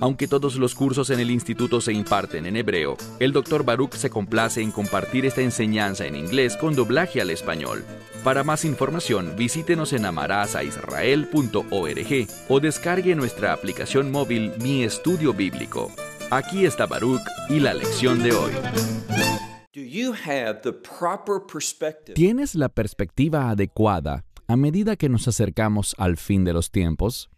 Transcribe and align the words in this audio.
Aunque 0.00 0.26
todos 0.26 0.56
los 0.56 0.74
cursos 0.74 1.10
en 1.10 1.20
el 1.20 1.30
instituto 1.30 1.82
se 1.82 1.92
imparten 1.92 2.46
en 2.46 2.56
hebreo, 2.56 2.96
el 3.18 3.32
Dr. 3.32 3.64
Baruch 3.64 3.92
se 3.92 4.08
complace 4.08 4.62
en 4.62 4.70
compartir 4.70 5.26
esta 5.26 5.42
enseñanza 5.42 6.06
en 6.06 6.16
inglés 6.16 6.56
con 6.56 6.74
doblaje 6.74 7.20
al 7.20 7.28
español. 7.28 7.84
Para 8.24 8.42
más 8.42 8.64
información, 8.64 9.34
visítenos 9.36 9.92
en 9.92 10.06
amarazaisrael.org 10.06 12.26
o 12.48 12.60
descargue 12.60 13.14
nuestra 13.14 13.52
aplicación 13.52 14.10
móvil 14.10 14.52
Mi 14.62 14.84
Estudio 14.84 15.34
Bíblico. 15.34 15.92
Aquí 16.30 16.64
está 16.64 16.86
Baruch 16.86 17.20
y 17.50 17.60
la 17.60 17.74
lección 17.74 18.22
de 18.22 18.32
hoy. 18.32 18.52
¿Tienes 22.14 22.54
la 22.54 22.70
perspectiva 22.70 23.50
adecuada 23.50 24.24
a 24.46 24.56
medida 24.56 24.96
que 24.96 25.10
nos 25.10 25.28
acercamos 25.28 25.94
al 25.98 26.16
fin 26.16 26.44
de 26.44 26.54
los 26.54 26.70
tiempos? 26.70 27.28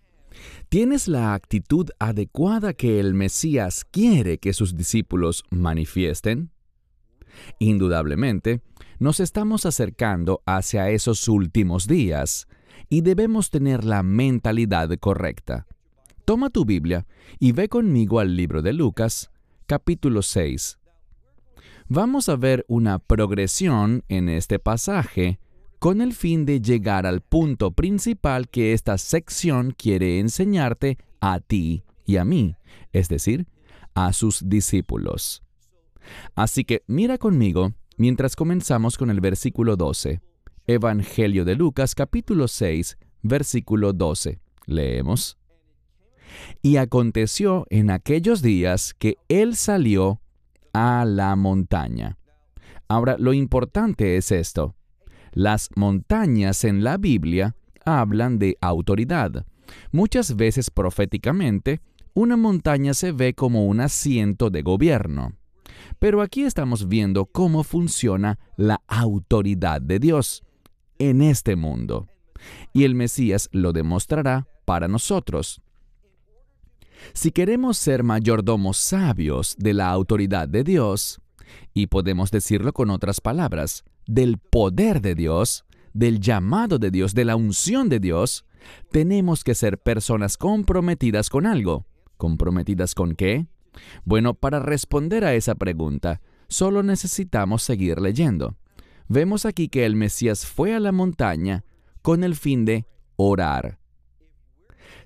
¿Tienes 0.69 1.09
la 1.09 1.35
actitud 1.35 1.91
adecuada 1.99 2.73
que 2.73 3.01
el 3.01 3.15
Mesías 3.15 3.85
quiere 3.85 4.39
que 4.39 4.53
sus 4.53 4.77
discípulos 4.77 5.45
manifiesten? 5.51 6.51
Indudablemente, 7.59 8.63
nos 8.99 9.21
estamos 9.21 9.67
acercando 9.67 10.43
hacia 10.47 10.91
esos 10.91 11.29
últimos 11.29 11.87
días 11.87 12.47
y 12.89 13.01
debemos 13.01 13.51
tener 13.51 13.85
la 13.85 14.03
mentalidad 14.03 14.91
correcta. 14.99 15.67
Toma 16.25 16.51
tu 16.51 16.65
Biblia 16.65 17.06
y 17.39 17.53
ve 17.53 17.69
conmigo 17.69 18.21
al 18.21 18.37
libro 18.37 18.62
de 18.62 18.73
Lucas, 18.73 19.31
capítulo 19.67 20.23
6. 20.23 20.78
Vamos 21.89 22.28
a 22.28 22.37
ver 22.37 22.65
una 22.69 22.99
progresión 22.99 24.05
en 24.09 24.28
este 24.28 24.59
pasaje 24.59 25.41
con 25.83 26.00
el 26.00 26.14
fin 26.14 26.47
de 26.47 26.61
llegar 26.61 27.06
al 27.06 27.22
punto 27.22 27.72
principal 27.72 28.48
que 28.48 28.72
esta 28.72 28.98
sección 28.98 29.75
quiere 29.77 30.20
enseñarte 30.20 30.97
a 31.20 31.41
ti 31.41 31.83
y 32.06 32.19
a 32.19 32.25
mí, 32.25 32.55
es 32.92 33.08
decir, 33.08 33.48
a 33.92 34.12
sus 34.12 34.48
discípulos. 34.48 35.42
Así 36.36 36.62
que 36.64 36.84
mira 36.86 37.19
conmigo 37.19 37.72
mientras 37.97 38.36
comenzamos 38.36 38.97
con 38.97 39.10
el 39.10 39.20
versículo 39.20 39.75
12. 39.75 40.20
Evangelio 40.69 41.44
de 41.44 41.56
Lucas 41.56 41.97
capítulo 41.97 42.47
6, 42.47 42.97
versículo 43.22 43.92
12. 43.92 44.38
Leemos. 44.66 45.36
Y 46.62 46.77
aconteció 46.77 47.66
en 47.70 47.91
aquellos 47.91 48.41
días 48.41 48.94
que 48.94 49.16
él 49.28 49.56
salió 49.56 50.20
a 50.72 51.05
la 51.05 51.34
montaña. 51.34 52.19
Ahora, 52.86 53.16
lo 53.19 53.33
importante 53.33 54.16
es 54.16 54.30
esto. 54.30 54.77
Las 55.33 55.70
montañas 55.77 56.64
en 56.64 56.84
la 56.84 56.98
Biblia 56.98 57.56
hablan 57.84 58.38
de 58.38 58.58
autoridad. 58.61 59.47
Muchas 59.91 60.36
veces 60.36 60.70
proféticamente, 60.70 61.80
una 62.14 62.36
montaña 62.36 62.92
se 62.92 63.12
ve 63.12 63.34
como 63.34 63.66
un 63.66 63.80
asiento 63.80 64.50
de 64.50 64.62
gobierno. 64.62 65.33
Pero 65.98 66.20
aquí 66.20 66.44
estamos 66.44 66.88
viendo 66.88 67.27
cómo 67.27 67.64
funciona 67.64 68.38
la 68.56 68.83
autoridad 68.86 69.80
de 69.80 69.98
Dios 69.98 70.42
en 70.98 71.22
este 71.22 71.56
mundo. 71.56 72.08
Y 72.75 72.84
el 72.84 72.94
Mesías 72.94 73.48
lo 73.53 73.72
demostrará 73.72 74.47
para 74.66 74.88
nosotros. 74.88 75.62
Si 77.14 77.33
queremos 77.33 77.78
ser 77.78 78.03
mayordomos 78.03 78.77
sabios 78.77 79.56
de 79.58 79.75
la 79.75 79.88
autoridad 79.88 80.48
de 80.48 80.62
Dios, 80.62 81.21
y 81.75 81.87
podemos 81.87 82.31
decirlo 82.31 82.72
con 82.72 82.91
otras 82.91 83.21
palabras, 83.21 83.84
del 84.07 84.39
poder 84.39 85.01
de 85.01 85.15
Dios, 85.15 85.65
del 85.93 86.21
llamado 86.21 86.79
de 86.79 86.91
Dios, 86.91 87.15
de 87.15 87.25
la 87.25 87.37
unción 87.37 87.89
de 87.89 88.01
Dios, 88.01 88.45
tenemos 88.91 89.45
que 89.45 89.55
ser 89.55 89.79
personas 89.79 90.37
comprometidas 90.37 91.31
con 91.31 91.47
algo. 91.47 91.87
¿Comprometidas 92.17 92.95
con 92.95 93.15
qué? 93.15 93.47
Bueno, 94.05 94.35
para 94.35 94.61
responder 94.61 95.25
a 95.25 95.35
esa 95.35 95.55
pregunta, 95.55 96.21
solo 96.49 96.83
necesitamos 96.83 97.63
seguir 97.63 98.01
leyendo. 98.01 98.57
Vemos 99.09 99.47
aquí 99.47 99.69
que 99.69 99.85
el 99.85 99.97
Mesías 99.97 100.47
fue 100.47 100.75
a 100.75 100.81
la 100.81 100.93
montaña 100.93 101.65
con 102.03 102.25
el 102.25 102.37
fin 102.37 102.65
de 102.65 102.87
orar. 103.17 103.79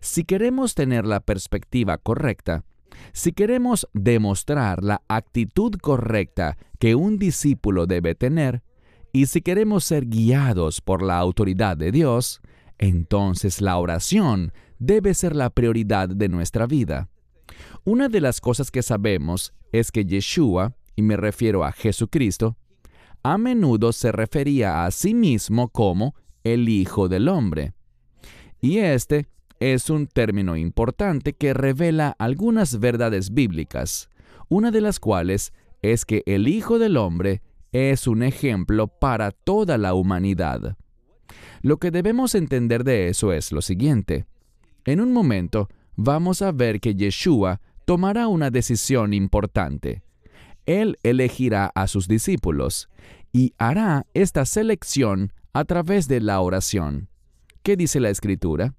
Si 0.00 0.24
queremos 0.24 0.74
tener 0.74 1.06
la 1.06 1.20
perspectiva 1.20 1.98
correcta, 1.98 2.64
si 3.12 3.32
queremos 3.32 3.88
demostrar 3.92 4.82
la 4.82 5.02
actitud 5.08 5.74
correcta 5.80 6.56
que 6.78 6.94
un 6.94 7.18
discípulo 7.18 7.86
debe 7.86 8.14
tener, 8.14 8.62
y 9.16 9.24
si 9.24 9.40
queremos 9.40 9.82
ser 9.82 10.04
guiados 10.04 10.82
por 10.82 11.00
la 11.00 11.16
autoridad 11.16 11.74
de 11.78 11.90
Dios, 11.90 12.42
entonces 12.76 13.62
la 13.62 13.78
oración 13.78 14.52
debe 14.78 15.14
ser 15.14 15.34
la 15.34 15.48
prioridad 15.48 16.10
de 16.10 16.28
nuestra 16.28 16.66
vida. 16.66 17.08
Una 17.84 18.10
de 18.10 18.20
las 18.20 18.42
cosas 18.42 18.70
que 18.70 18.82
sabemos 18.82 19.54
es 19.72 19.90
que 19.90 20.04
Yeshua, 20.04 20.76
y 20.96 21.00
me 21.00 21.16
refiero 21.16 21.64
a 21.64 21.72
Jesucristo, 21.72 22.58
a 23.22 23.38
menudo 23.38 23.94
se 23.94 24.12
refería 24.12 24.84
a 24.84 24.90
sí 24.90 25.14
mismo 25.14 25.68
como 25.68 26.14
el 26.44 26.68
Hijo 26.68 27.08
del 27.08 27.28
Hombre. 27.28 27.72
Y 28.60 28.80
este 28.80 29.28
es 29.60 29.88
un 29.88 30.08
término 30.08 30.58
importante 30.58 31.32
que 31.32 31.54
revela 31.54 32.14
algunas 32.18 32.80
verdades 32.80 33.32
bíblicas, 33.32 34.10
una 34.50 34.70
de 34.70 34.82
las 34.82 35.00
cuales 35.00 35.54
es 35.80 36.04
que 36.04 36.22
el 36.26 36.48
Hijo 36.48 36.78
del 36.78 36.98
Hombre 36.98 37.40
es 37.76 38.06
un 38.06 38.22
ejemplo 38.22 38.88
para 38.88 39.32
toda 39.32 39.76
la 39.76 39.92
humanidad. 39.92 40.76
Lo 41.60 41.76
que 41.76 41.90
debemos 41.90 42.34
entender 42.34 42.84
de 42.84 43.08
eso 43.08 43.32
es 43.32 43.52
lo 43.52 43.60
siguiente. 43.60 44.26
En 44.86 45.00
un 45.00 45.12
momento 45.12 45.68
vamos 45.94 46.40
a 46.40 46.52
ver 46.52 46.80
que 46.80 46.94
Yeshua 46.94 47.60
tomará 47.84 48.28
una 48.28 48.50
decisión 48.50 49.12
importante. 49.12 50.02
Él 50.64 50.96
elegirá 51.02 51.70
a 51.74 51.86
sus 51.86 52.08
discípulos 52.08 52.88
y 53.32 53.52
hará 53.58 54.06
esta 54.14 54.46
selección 54.46 55.32
a 55.52 55.64
través 55.64 56.08
de 56.08 56.20
la 56.20 56.40
oración. 56.40 57.08
¿Qué 57.62 57.76
dice 57.76 58.00
la 58.00 58.10
Escritura? 58.10 58.74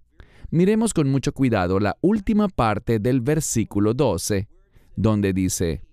Miremos 0.50 0.94
con 0.94 1.10
mucho 1.10 1.34
cuidado 1.34 1.80
la 1.80 1.98
última 2.02 2.48
parte 2.48 3.00
del 3.00 3.22
versículo 3.22 3.94
12, 3.94 4.48
donde 4.96 5.34
dice, 5.34 5.84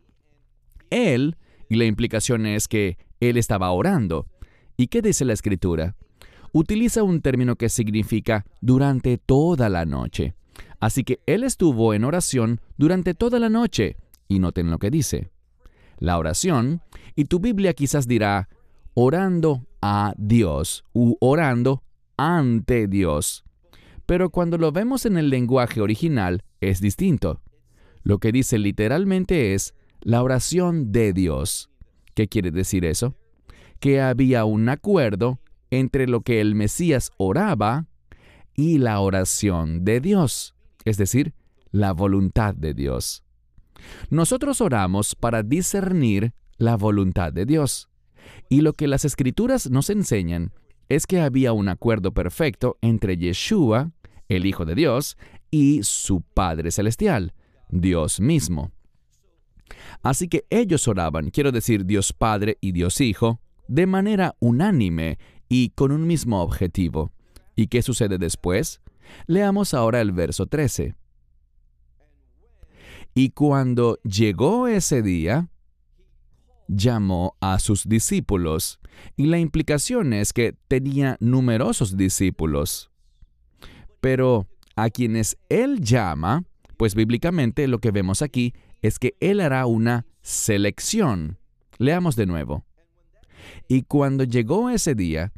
Él, 0.90 1.36
y 1.74 1.76
la 1.76 1.84
implicación 1.84 2.46
es 2.46 2.68
que 2.68 2.98
Él 3.20 3.36
estaba 3.36 3.70
orando. 3.70 4.26
¿Y 4.76 4.86
qué 4.86 5.02
dice 5.02 5.24
la 5.24 5.32
Escritura? 5.32 5.96
Utiliza 6.52 7.02
un 7.02 7.20
término 7.20 7.56
que 7.56 7.68
significa 7.68 8.44
durante 8.60 9.18
toda 9.18 9.68
la 9.68 9.84
noche. 9.84 10.34
Así 10.80 11.04
que 11.04 11.20
Él 11.26 11.44
estuvo 11.44 11.94
en 11.94 12.04
oración 12.04 12.60
durante 12.76 13.14
toda 13.14 13.38
la 13.38 13.48
noche. 13.48 13.96
Y 14.28 14.38
noten 14.38 14.70
lo 14.70 14.78
que 14.78 14.90
dice. 14.90 15.30
La 15.98 16.18
oración, 16.18 16.80
y 17.14 17.26
tu 17.26 17.40
Biblia 17.40 17.72
quizás 17.72 18.08
dirá, 18.08 18.48
orando 18.94 19.66
a 19.80 20.14
Dios 20.16 20.84
u 20.92 21.16
orando 21.20 21.82
ante 22.16 22.88
Dios 22.88 23.44
pero 24.06 24.30
cuando 24.30 24.58
lo 24.58 24.72
vemos 24.72 25.06
en 25.06 25.16
el 25.16 25.30
lenguaje 25.30 25.80
original 25.80 26.42
es 26.60 26.80
distinto. 26.80 27.40
Lo 28.02 28.18
que 28.18 28.32
dice 28.32 28.58
literalmente 28.58 29.54
es 29.54 29.74
la 30.04 30.22
oración 30.22 30.92
de 30.92 31.12
Dios. 31.12 31.70
¿Qué 32.14 32.28
quiere 32.28 32.50
decir 32.50 32.84
eso? 32.84 33.16
Que 33.80 34.00
había 34.00 34.44
un 34.44 34.68
acuerdo 34.68 35.40
entre 35.70 36.06
lo 36.06 36.20
que 36.20 36.40
el 36.40 36.54
Mesías 36.54 37.10
oraba 37.16 37.86
y 38.54 38.78
la 38.78 39.00
oración 39.00 39.84
de 39.84 40.00
Dios, 40.00 40.54
es 40.84 40.98
decir, 40.98 41.34
la 41.72 41.92
voluntad 41.92 42.54
de 42.54 42.74
Dios. 42.74 43.24
Nosotros 44.10 44.60
oramos 44.60 45.16
para 45.16 45.42
discernir 45.42 46.32
la 46.56 46.76
voluntad 46.76 47.32
de 47.32 47.46
Dios. 47.46 47.88
Y 48.48 48.60
lo 48.60 48.74
que 48.74 48.86
las 48.86 49.04
escrituras 49.04 49.70
nos 49.70 49.90
enseñan 49.90 50.52
es 50.88 51.06
que 51.06 51.20
había 51.20 51.52
un 51.52 51.68
acuerdo 51.68 52.12
perfecto 52.12 52.78
entre 52.80 53.16
Yeshua, 53.16 53.90
el 54.28 54.46
Hijo 54.46 54.64
de 54.64 54.74
Dios, 54.74 55.16
y 55.50 55.82
su 55.82 56.20
Padre 56.20 56.70
Celestial, 56.70 57.34
Dios 57.68 58.20
mismo. 58.20 58.70
Así 60.02 60.28
que 60.28 60.44
ellos 60.50 60.86
oraban, 60.88 61.30
quiero 61.30 61.52
decir 61.52 61.86
Dios 61.86 62.12
Padre 62.12 62.58
y 62.60 62.72
Dios 62.72 63.00
Hijo, 63.00 63.40
de 63.68 63.86
manera 63.86 64.36
unánime 64.40 65.18
y 65.48 65.70
con 65.70 65.92
un 65.92 66.06
mismo 66.06 66.42
objetivo. 66.42 67.12
¿Y 67.56 67.68
qué 67.68 67.82
sucede 67.82 68.18
después? 68.18 68.80
Leamos 69.26 69.74
ahora 69.74 70.00
el 70.00 70.12
verso 70.12 70.46
13. 70.46 70.94
Y 73.14 73.30
cuando 73.30 73.98
llegó 74.02 74.66
ese 74.66 75.00
día, 75.02 75.48
llamó 76.66 77.36
a 77.40 77.58
sus 77.58 77.88
discípulos, 77.88 78.80
y 79.16 79.26
la 79.26 79.38
implicación 79.38 80.12
es 80.12 80.32
que 80.32 80.56
tenía 80.68 81.16
numerosos 81.20 81.96
discípulos. 81.96 82.90
Pero 84.00 84.48
a 84.76 84.90
quienes 84.90 85.36
Él 85.48 85.80
llama, 85.80 86.44
pues 86.76 86.94
bíblicamente 86.94 87.68
lo 87.68 87.78
que 87.78 87.90
vemos 87.90 88.22
aquí 88.22 88.54
es 88.84 88.98
que 88.98 89.16
Él 89.18 89.40
hará 89.40 89.64
una 89.64 90.04
selección. 90.20 91.38
Leamos 91.78 92.16
de 92.16 92.26
nuevo. 92.26 92.66
Y 93.66 93.84
cuando 93.84 94.24
llegó 94.24 94.68
ese 94.68 94.94
día, 94.94 95.32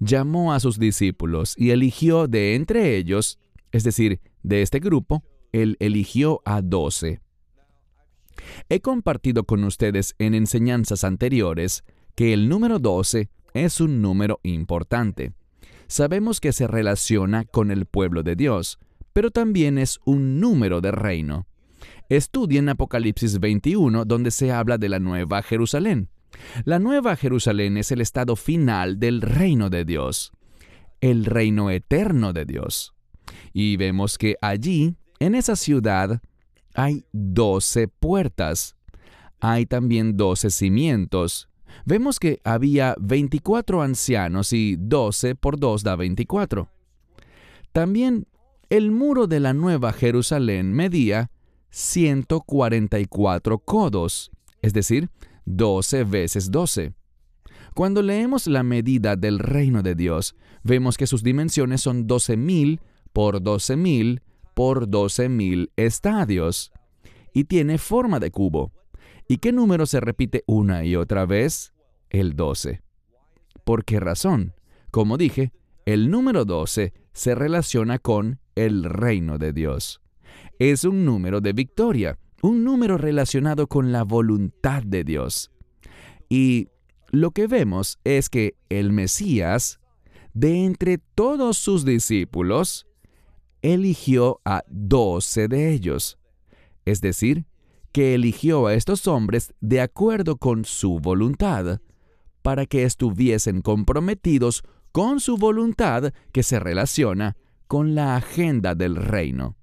llamó 0.00 0.54
a 0.54 0.60
sus 0.60 0.78
discípulos 0.78 1.54
y 1.58 1.70
eligió 1.70 2.28
de 2.28 2.54
entre 2.54 2.96
ellos, 2.96 3.38
es 3.72 3.84
decir, 3.84 4.22
de 4.42 4.62
este 4.62 4.78
grupo, 4.78 5.22
Él 5.52 5.76
eligió 5.80 6.40
a 6.46 6.62
doce. 6.62 7.20
He 8.70 8.80
compartido 8.80 9.44
con 9.44 9.64
ustedes 9.64 10.14
en 10.18 10.32
enseñanzas 10.32 11.04
anteriores 11.04 11.84
que 12.14 12.32
el 12.32 12.48
número 12.48 12.78
doce 12.78 13.28
es 13.52 13.82
un 13.82 14.00
número 14.00 14.40
importante. 14.42 15.34
Sabemos 15.88 16.40
que 16.40 16.54
se 16.54 16.66
relaciona 16.66 17.44
con 17.44 17.70
el 17.70 17.84
pueblo 17.84 18.22
de 18.22 18.34
Dios, 18.34 18.78
pero 19.12 19.30
también 19.30 19.76
es 19.76 20.00
un 20.06 20.40
número 20.40 20.80
de 20.80 20.90
reino. 20.90 21.46
Estudien 22.08 22.70
Apocalipsis 22.70 23.38
21, 23.38 24.06
donde 24.06 24.30
se 24.30 24.50
habla 24.50 24.78
de 24.78 24.88
la 24.88 24.98
Nueva 24.98 25.42
Jerusalén. 25.42 26.08
La 26.64 26.78
Nueva 26.78 27.16
Jerusalén 27.16 27.76
es 27.76 27.92
el 27.92 28.00
estado 28.00 28.34
final 28.34 28.98
del 28.98 29.20
reino 29.20 29.68
de 29.68 29.84
Dios, 29.84 30.32
el 31.02 31.26
reino 31.26 31.70
eterno 31.70 32.32
de 32.32 32.46
Dios. 32.46 32.94
Y 33.52 33.76
vemos 33.76 34.16
que 34.16 34.36
allí, 34.40 34.96
en 35.18 35.34
esa 35.34 35.54
ciudad, 35.54 36.22
hay 36.74 37.04
doce 37.12 37.88
puertas. 37.88 38.76
Hay 39.40 39.66
también 39.66 40.16
doce 40.16 40.50
cimientos. 40.50 41.48
Vemos 41.84 42.18
que 42.18 42.40
había 42.42 42.94
24 42.98 43.82
ancianos 43.82 44.54
y 44.54 44.76
12 44.78 45.34
por 45.34 45.60
2 45.60 45.82
da 45.82 45.94
24. 45.96 46.68
También 47.72 48.26
el 48.70 48.90
muro 48.90 49.26
de 49.26 49.40
la 49.40 49.52
Nueva 49.52 49.92
Jerusalén 49.92 50.72
medía 50.72 51.30
144 51.70 53.58
codos, 53.58 54.30
es 54.62 54.72
decir, 54.72 55.10
12 55.44 56.04
veces 56.04 56.50
12. 56.50 56.92
Cuando 57.74 58.02
leemos 58.02 58.46
la 58.46 58.62
medida 58.62 59.16
del 59.16 59.38
reino 59.38 59.82
de 59.82 59.94
Dios, 59.94 60.34
vemos 60.64 60.96
que 60.96 61.06
sus 61.06 61.22
dimensiones 61.22 61.80
son 61.80 62.08
12.000 62.08 62.80
por 63.12 63.40
12.000 63.40 64.20
por 64.54 64.88
12.000 64.88 65.70
estadios 65.76 66.72
y 67.32 67.44
tiene 67.44 67.78
forma 67.78 68.18
de 68.18 68.32
cubo. 68.32 68.72
¿Y 69.28 69.38
qué 69.38 69.52
número 69.52 69.86
se 69.86 70.00
repite 70.00 70.42
una 70.46 70.84
y 70.84 70.96
otra 70.96 71.26
vez? 71.26 71.72
El 72.10 72.34
12. 72.34 72.82
¿Por 73.64 73.84
qué 73.84 74.00
razón? 74.00 74.54
Como 74.90 75.16
dije, 75.16 75.52
el 75.86 76.10
número 76.10 76.44
12 76.44 76.92
se 77.12 77.34
relaciona 77.34 77.98
con 77.98 78.40
el 78.56 78.84
reino 78.84 79.38
de 79.38 79.52
Dios. 79.52 80.00
Es 80.58 80.84
un 80.84 81.04
número 81.04 81.40
de 81.40 81.52
victoria, 81.52 82.18
un 82.42 82.64
número 82.64 82.98
relacionado 82.98 83.68
con 83.68 83.92
la 83.92 84.02
voluntad 84.02 84.82
de 84.82 85.04
Dios. 85.04 85.52
Y 86.28 86.68
lo 87.10 87.30
que 87.30 87.46
vemos 87.46 87.98
es 88.04 88.28
que 88.28 88.56
el 88.68 88.92
Mesías, 88.92 89.78
de 90.34 90.64
entre 90.64 90.98
todos 90.98 91.58
sus 91.58 91.84
discípulos, 91.84 92.86
eligió 93.62 94.40
a 94.44 94.62
doce 94.68 95.48
de 95.48 95.72
ellos, 95.72 96.18
es 96.84 97.00
decir, 97.00 97.46
que 97.92 98.14
eligió 98.14 98.66
a 98.66 98.74
estos 98.74 99.06
hombres 99.06 99.54
de 99.60 99.80
acuerdo 99.80 100.36
con 100.36 100.64
su 100.64 100.98
voluntad, 100.98 101.80
para 102.42 102.66
que 102.66 102.84
estuviesen 102.84 103.62
comprometidos 103.62 104.62
con 104.90 105.20
su 105.20 105.36
voluntad 105.36 106.12
que 106.32 106.42
se 106.42 106.58
relaciona 106.58 107.36
con 107.66 107.94
la 107.94 108.16
agenda 108.16 108.74
del 108.74 108.96
reino. 108.96 109.57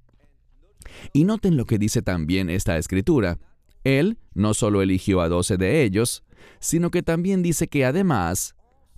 Y 1.14 1.24
noten 1.24 1.58
lo 1.58 1.66
que 1.66 1.78
dice 1.78 2.02
también 2.02 2.50
esta 2.50 2.78
escritura. 2.78 3.40
Él 3.84 4.18
no 4.34 4.54
solo 4.54 4.82
eligió 4.82 5.22
a 5.22 5.30
doce 5.30 5.58
de 5.58 5.84
ellos, 5.84 6.24
sino 6.60 6.92
que 6.92 7.04
también 7.04 7.44
dice 7.44 7.68
que 7.68 7.86
además, 7.86 8.56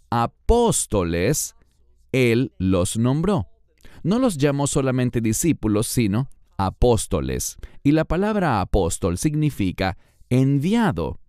apóstoles, 0.09 1.55
Él 2.11 2.53
los 2.57 2.97
nombró 2.97 3.47
no 4.07 4.19
los 4.19 4.37
llamó 4.37 4.67
solamente 4.67 5.21
discípulos, 5.21 5.87
sino 5.87 6.29
apóstoles. 6.57 7.57
Y 7.83 7.91
la 7.91 8.05
palabra 8.05 8.61
apóstol 8.61 9.17
significa 9.17 9.97
enviado. 10.29 11.19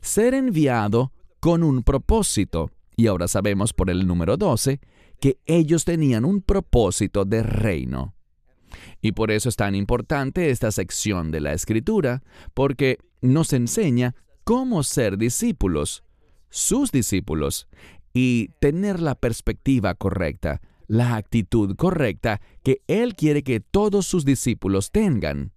Ser 0.00 0.34
enviado 0.34 1.12
con 1.40 1.62
un 1.62 1.82
propósito. 1.82 2.70
Y 2.94 3.06
ahora 3.06 3.26
sabemos 3.26 3.72
por 3.72 3.90
el 3.90 4.06
número 4.06 4.36
12 4.36 4.80
que 5.18 5.38
ellos 5.46 5.84
tenían 5.84 6.24
un 6.24 6.42
propósito 6.42 7.24
de 7.24 7.42
reino. 7.42 8.14
Y 9.00 9.12
por 9.12 9.30
eso 9.30 9.48
es 9.48 9.56
tan 9.56 9.74
importante 9.74 10.50
esta 10.50 10.70
sección 10.70 11.30
de 11.30 11.40
la 11.40 11.52
escritura, 11.52 12.22
porque 12.54 12.98
nos 13.20 13.52
enseña 13.52 14.14
cómo 14.44 14.82
ser 14.82 15.18
discípulos, 15.18 16.04
sus 16.50 16.92
discípulos, 16.92 17.68
y 18.12 18.48
tener 18.60 19.00
la 19.00 19.14
perspectiva 19.14 19.94
correcta, 19.94 20.62
la 20.86 21.16
actitud 21.16 21.76
correcta 21.76 22.40
que 22.62 22.80
Él 22.86 23.14
quiere 23.14 23.42
que 23.42 23.60
todos 23.60 24.06
sus 24.06 24.24
discípulos 24.24 24.90
tengan. 24.90 25.52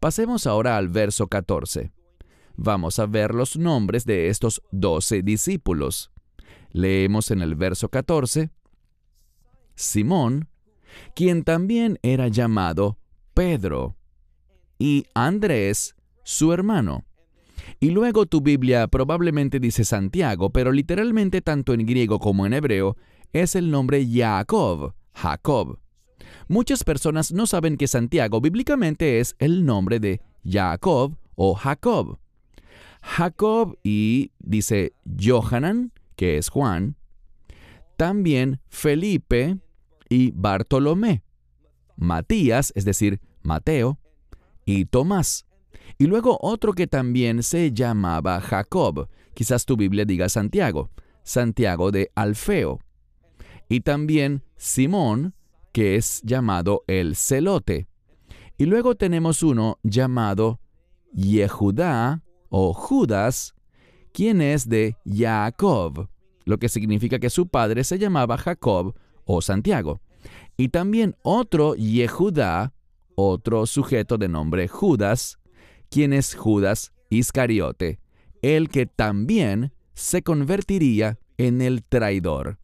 Pasemos 0.00 0.46
ahora 0.46 0.76
al 0.76 0.88
verso 0.88 1.28
14. 1.28 1.92
Vamos 2.56 2.98
a 2.98 3.06
ver 3.06 3.34
los 3.34 3.56
nombres 3.56 4.04
de 4.04 4.28
estos 4.28 4.62
doce 4.70 5.22
discípulos. 5.22 6.10
Leemos 6.70 7.30
en 7.30 7.40
el 7.40 7.54
verso 7.54 7.88
14, 7.88 8.50
Simón, 9.74 10.48
quien 11.14 11.44
también 11.44 11.98
era 12.02 12.28
llamado 12.28 12.98
Pedro, 13.34 13.96
y 14.78 15.06
Andrés, 15.14 15.94
su 16.22 16.52
hermano. 16.52 17.04
Y 17.80 17.90
luego 17.90 18.26
tu 18.26 18.40
Biblia 18.40 18.86
probablemente 18.88 19.60
dice 19.60 19.84
Santiago, 19.84 20.50
pero 20.50 20.72
literalmente 20.72 21.40
tanto 21.40 21.72
en 21.72 21.86
griego 21.86 22.18
como 22.18 22.46
en 22.46 22.52
hebreo 22.52 22.96
es 23.32 23.54
el 23.54 23.70
nombre 23.70 24.06
Jacob, 24.06 24.94
Jacob. 25.14 25.78
Muchas 26.48 26.84
personas 26.84 27.32
no 27.32 27.46
saben 27.46 27.76
que 27.76 27.88
Santiago 27.88 28.40
bíblicamente 28.40 29.20
es 29.20 29.34
el 29.38 29.64
nombre 29.64 29.98
de 29.98 30.20
Jacob 30.44 31.16
o 31.34 31.54
Jacob. 31.54 32.18
Jacob 33.02 33.78
y 33.82 34.32
dice 34.38 34.94
Johanan, 35.18 35.92
que 36.16 36.38
es 36.38 36.48
Juan, 36.48 36.96
también 37.96 38.60
Felipe 38.68 39.58
y 40.14 40.30
Bartolomé, 40.30 41.24
Matías, 41.96 42.72
es 42.76 42.84
decir, 42.84 43.20
Mateo, 43.42 43.98
y 44.64 44.84
Tomás. 44.84 45.44
Y 45.98 46.06
luego 46.06 46.38
otro 46.40 46.72
que 46.72 46.86
también 46.86 47.42
se 47.42 47.72
llamaba 47.72 48.40
Jacob, 48.40 49.08
quizás 49.34 49.66
tu 49.66 49.76
Biblia 49.76 50.04
diga 50.04 50.28
Santiago, 50.28 50.90
Santiago 51.24 51.90
de 51.90 52.12
Alfeo 52.14 52.78
y 53.68 53.80
también 53.80 54.44
Simón, 54.56 55.34
que 55.72 55.96
es 55.96 56.22
llamado 56.22 56.84
el 56.86 57.16
celote. 57.16 57.88
Y 58.56 58.66
luego 58.66 58.94
tenemos 58.94 59.42
uno 59.42 59.80
llamado 59.82 60.60
Yehudá 61.12 62.22
o 62.50 62.72
Judas, 62.72 63.54
quien 64.12 64.40
es 64.40 64.68
de 64.68 64.96
Jacob, 65.04 66.08
lo 66.44 66.58
que 66.58 66.68
significa 66.68 67.18
que 67.18 67.30
su 67.30 67.48
padre 67.48 67.82
se 67.82 67.98
llamaba 67.98 68.38
Jacob 68.38 68.94
o 69.24 69.42
Santiago. 69.42 70.00
Y 70.56 70.68
también 70.68 71.16
otro 71.22 71.74
Yehudá, 71.74 72.72
otro 73.16 73.66
sujeto 73.66 74.18
de 74.18 74.28
nombre 74.28 74.68
Judas, 74.68 75.38
quien 75.90 76.12
es 76.12 76.34
Judas 76.34 76.92
Iscariote, 77.10 78.00
el 78.42 78.68
que 78.68 78.86
también 78.86 79.72
se 79.94 80.22
convertiría 80.22 81.18
en 81.38 81.60
el 81.60 81.82
traidor. 81.84 82.58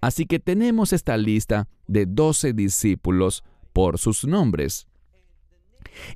Así 0.00 0.26
que 0.26 0.38
tenemos 0.38 0.92
esta 0.92 1.16
lista 1.16 1.68
de 1.86 2.06
doce 2.06 2.52
discípulos 2.52 3.44
por 3.72 3.98
sus 3.98 4.24
nombres. 4.24 4.86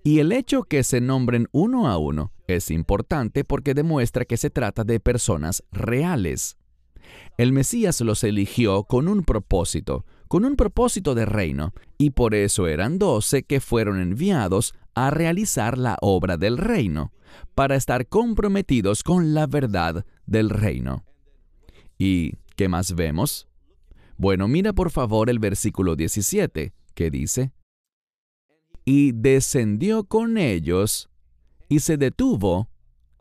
Y 0.03 0.19
el 0.19 0.33
hecho 0.33 0.63
que 0.65 0.83
se 0.83 1.01
nombren 1.01 1.49
uno 1.53 1.89
a 1.89 1.99
uno 1.99 2.33
es 2.47 2.71
importante 2.71 3.45
porque 3.45 3.75
demuestra 3.75 4.25
que 4.25 4.37
se 4.37 4.51
trata 4.51 4.85
de 4.85 5.01
personas 5.01 5.63
reales. 5.71 6.57
El 7.39 7.53
Mesías 7.53 8.01
los 8.01 8.25
eligió 8.25 8.85
con 8.85 9.09
un 9.09 9.25
propósito, 9.25 10.05
con 10.31 10.45
un 10.45 10.55
propósito 10.55 11.17
de 11.17 11.27
reino, 11.27 11.75
y 11.99 12.11
por 12.11 12.37
eso 12.37 12.69
eran 12.69 13.01
doce 13.01 13.43
que 13.43 13.59
fueron 13.59 14.01
enviados 14.01 14.75
a 14.95 15.11
realizar 15.11 15.77
la 15.77 15.97
obra 16.01 16.37
del 16.37 16.57
reino, 16.57 17.13
para 17.57 17.75
estar 17.75 18.07
comprometidos 18.07 19.03
con 19.03 19.35
la 19.35 19.49
verdad 19.49 20.07
del 20.27 20.51
reino. 20.51 21.05
¿Y 21.99 22.35
qué 22.55 22.69
más 22.69 22.95
vemos? 22.95 23.49
Bueno, 24.19 24.47
mira 24.47 24.73
por 24.73 24.93
favor 24.93 25.31
el 25.31 25.41
versículo 25.41 25.97
17, 25.97 26.75
que 26.95 27.11
dice, 27.11 27.51
Y 28.85 29.11
descendió 29.11 30.05
con 30.05 30.39
ellos 30.39 31.11
y 31.69 31.81
se 31.81 31.97
detuvo 31.97 32.71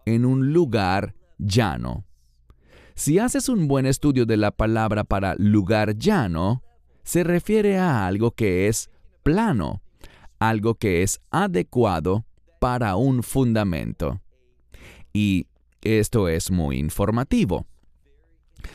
en 0.06 0.26
un 0.26 0.54
lugar 0.54 1.16
llano. 1.40 2.06
Si 2.94 3.18
haces 3.18 3.50
un 3.50 3.68
buen 3.68 3.88
estudio 3.88 4.28
de 4.28 4.38
la 4.38 4.52
palabra 4.52 5.04
para 5.04 5.34
lugar 5.40 5.98
llano, 5.98 6.62
se 7.04 7.24
refiere 7.24 7.78
a 7.78 8.06
algo 8.06 8.32
que 8.32 8.68
es 8.68 8.90
plano, 9.24 9.82
algo 10.40 10.76
que 10.76 11.04
es 11.04 11.22
adecuado 11.32 12.26
para 12.60 12.96
un 12.96 13.24
fundamento. 13.24 14.22
Y 15.14 15.48
esto 15.82 16.28
es 16.28 16.52
muy 16.52 16.78
informativo. 16.78 17.66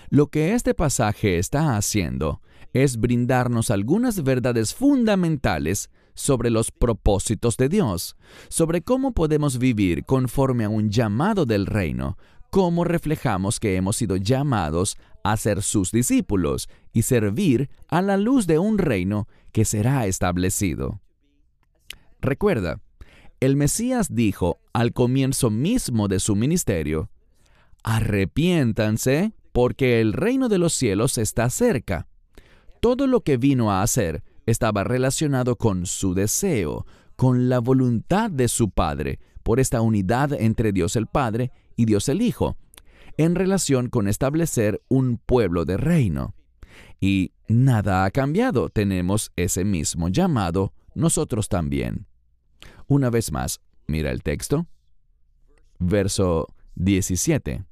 Lo 0.09 0.29
que 0.29 0.55
este 0.55 0.75
pasaje 0.75 1.39
está 1.39 1.77
haciendo 1.77 2.41
es 2.73 2.99
brindarnos 2.99 3.71
algunas 3.71 4.23
verdades 4.23 4.75
fundamentales 4.75 5.91
sobre 6.15 6.51
los 6.51 6.71
propósitos 6.71 7.57
de 7.57 7.69
Dios, 7.69 8.17
sobre 8.49 8.83
cómo 8.83 9.13
podemos 9.13 9.59
vivir 9.59 10.05
conforme 10.05 10.65
a 10.65 10.69
un 10.69 10.91
llamado 10.91 11.45
del 11.45 11.67
reino, 11.67 12.17
cómo 12.51 12.85
reflejamos 12.85 13.61
que 13.61 13.77
hemos 13.77 13.97
sido 13.97 14.17
llamados 14.17 14.97
a 15.25 15.37
ser 15.37 15.63
sus 15.63 15.91
discípulos 15.91 16.69
y 16.93 17.03
servir 17.03 17.71
a 17.89 18.03
la 18.03 18.17
luz 18.17 18.47
de 18.47 18.61
un 18.61 18.79
reino 18.79 19.27
que 19.51 19.65
será 19.65 20.07
establecido. 20.07 21.01
Recuerda, 22.21 22.81
el 23.41 23.57
Mesías 23.57 24.15
dijo 24.15 24.61
al 24.73 24.93
comienzo 24.93 25.51
mismo 25.51 26.09
de 26.09 26.21
su 26.21 26.37
ministerio, 26.37 27.11
arrepiéntanse 27.83 29.33
porque 29.53 30.01
el 30.01 30.13
reino 30.13 30.49
de 30.49 30.59
los 30.59 30.75
cielos 30.75 31.19
está 31.19 31.49
cerca. 31.51 32.07
Todo 32.81 33.07
lo 33.07 33.23
que 33.23 33.37
vino 33.39 33.73
a 33.73 33.83
hacer 33.83 34.23
estaba 34.47 34.85
relacionado 34.85 35.57
con 35.57 35.87
su 35.87 36.13
deseo, 36.13 36.87
con 37.17 37.49
la 37.49 37.61
voluntad 37.61 38.31
de 38.31 38.49
su 38.49 38.71
Padre, 38.71 39.21
por 39.43 39.59
esta 39.59 39.81
unidad 39.81 40.33
entre 40.35 40.73
Dios 40.73 40.97
el 40.97 41.07
Padre 41.07 41.51
y 41.77 41.87
Dios 41.87 42.09
el 42.09 42.21
Hijo, 42.21 42.57
en 43.17 43.35
relación 43.35 43.89
con 43.89 44.09
establecer 44.09 44.83
un 44.89 45.19
pueblo 45.19 45.65
de 45.65 45.77
reino. 45.77 46.35
Y 47.01 47.33
nada 47.49 48.05
ha 48.05 48.11
cambiado, 48.11 48.69
tenemos 48.69 49.33
ese 49.37 49.65
mismo 49.65 50.09
llamado 50.09 50.73
nosotros 50.95 51.49
también. 51.49 52.07
Una 52.87 53.11
vez 53.11 53.33
más, 53.33 53.61
mira 53.87 54.11
el 54.11 54.23
texto. 54.23 54.67
Verso 55.79 56.55
17. 56.77 57.65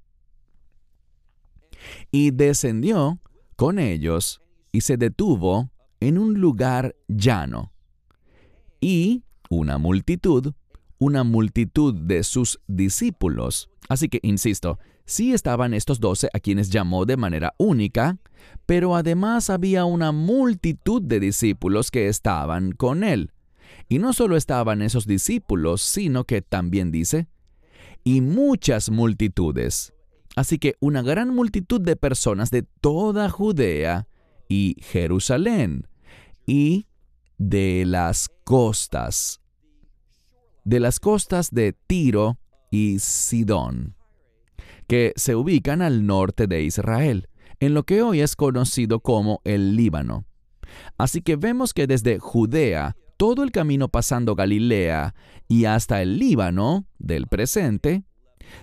Y 2.11 2.31
descendió 2.31 3.21
con 3.57 3.79
ellos 3.79 4.41
y 4.71 4.83
se 4.83 4.97
detuvo 4.97 5.71
en 6.01 6.19
un 6.19 6.41
lugar 6.41 6.97
llano. 7.09 7.73
Y 8.81 9.25
una 9.51 9.79
multitud, 9.79 10.53
una 10.99 11.25
multitud 11.25 11.95
de 11.95 12.25
sus 12.25 12.61
discípulos. 12.67 13.71
Así 13.89 14.09
que, 14.09 14.19
insisto, 14.23 14.79
sí 15.05 15.33
estaban 15.33 15.75
estos 15.75 16.01
doce 16.01 16.29
a 16.33 16.41
quienes 16.41 16.71
llamó 16.71 17.05
de 17.05 17.17
manera 17.17 17.55
única, 17.59 18.19
pero 18.67 18.97
además 18.97 19.51
había 19.51 19.85
una 19.85 20.13
multitud 20.13 21.03
de 21.03 21.21
discípulos 21.21 21.91
que 21.91 22.09
estaban 22.09 22.73
con 22.73 23.05
él. 23.05 23.33
Y 23.89 23.99
no 23.99 24.13
solo 24.13 24.37
estaban 24.37 24.83
esos 24.83 25.07
discípulos, 25.07 25.83
sino 25.83 26.25
que 26.25 26.43
también 26.43 26.91
dice, 26.91 27.29
y 28.05 28.21
muchas 28.21 28.91
multitudes. 28.91 29.93
Así 30.35 30.59
que 30.59 30.77
una 30.81 31.03
gran 31.03 31.35
multitud 31.35 31.81
de 31.81 31.97
personas 31.97 32.51
de 32.51 32.63
toda 32.63 33.29
Judea 33.29 34.09
y 34.49 34.77
Jerusalén 34.81 35.89
y 36.47 36.87
de 37.39 37.85
las 37.87 38.31
costas, 38.45 39.41
de 40.65 40.81
las 40.81 41.01
costas 41.01 41.51
de 41.51 41.73
Tiro 41.73 42.39
y 42.71 42.99
Sidón, 42.99 43.97
que 44.93 45.15
se 45.17 45.35
ubican 45.35 45.81
al 45.81 46.05
norte 46.05 46.47
de 46.47 46.65
Israel, 46.65 47.31
en 47.61 47.73
lo 47.73 47.85
que 47.85 48.03
hoy 48.03 48.21
es 48.21 48.37
conocido 48.37 49.01
como 49.01 49.41
el 49.45 49.75
Líbano. 49.75 50.27
Así 50.99 51.23
que 51.23 51.37
vemos 51.37 51.73
que 51.73 51.87
desde 51.87 52.19
Judea, 52.19 52.95
todo 53.17 53.43
el 53.43 53.53
camino 53.53 53.89
pasando 53.89 54.35
Galilea 54.35 55.15
y 55.49 55.65
hasta 55.65 56.03
el 56.03 56.19
Líbano 56.19 56.85
del 56.99 57.27
presente, 57.27 58.05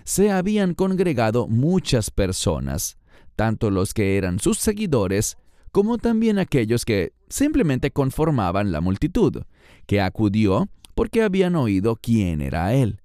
se 0.04 0.30
habían 0.30 0.74
congregado 0.74 1.48
muchas 1.48 2.12
personas, 2.12 2.96
tanto 3.34 3.72
los 3.72 3.92
que 3.92 4.16
eran 4.16 4.38
sus 4.38 4.58
seguidores 4.58 5.36
como 5.72 5.98
también 5.98 6.38
aquellos 6.38 6.84
que 6.84 7.12
simplemente 7.28 7.90
conformaban 7.90 8.70
la 8.70 8.80
multitud, 8.80 9.42
que 9.84 10.00
acudió 10.00 10.68
porque 10.94 11.24
habían 11.24 11.56
oído 11.56 11.96
quién 12.00 12.40
era 12.40 12.72
Él. 12.72 13.00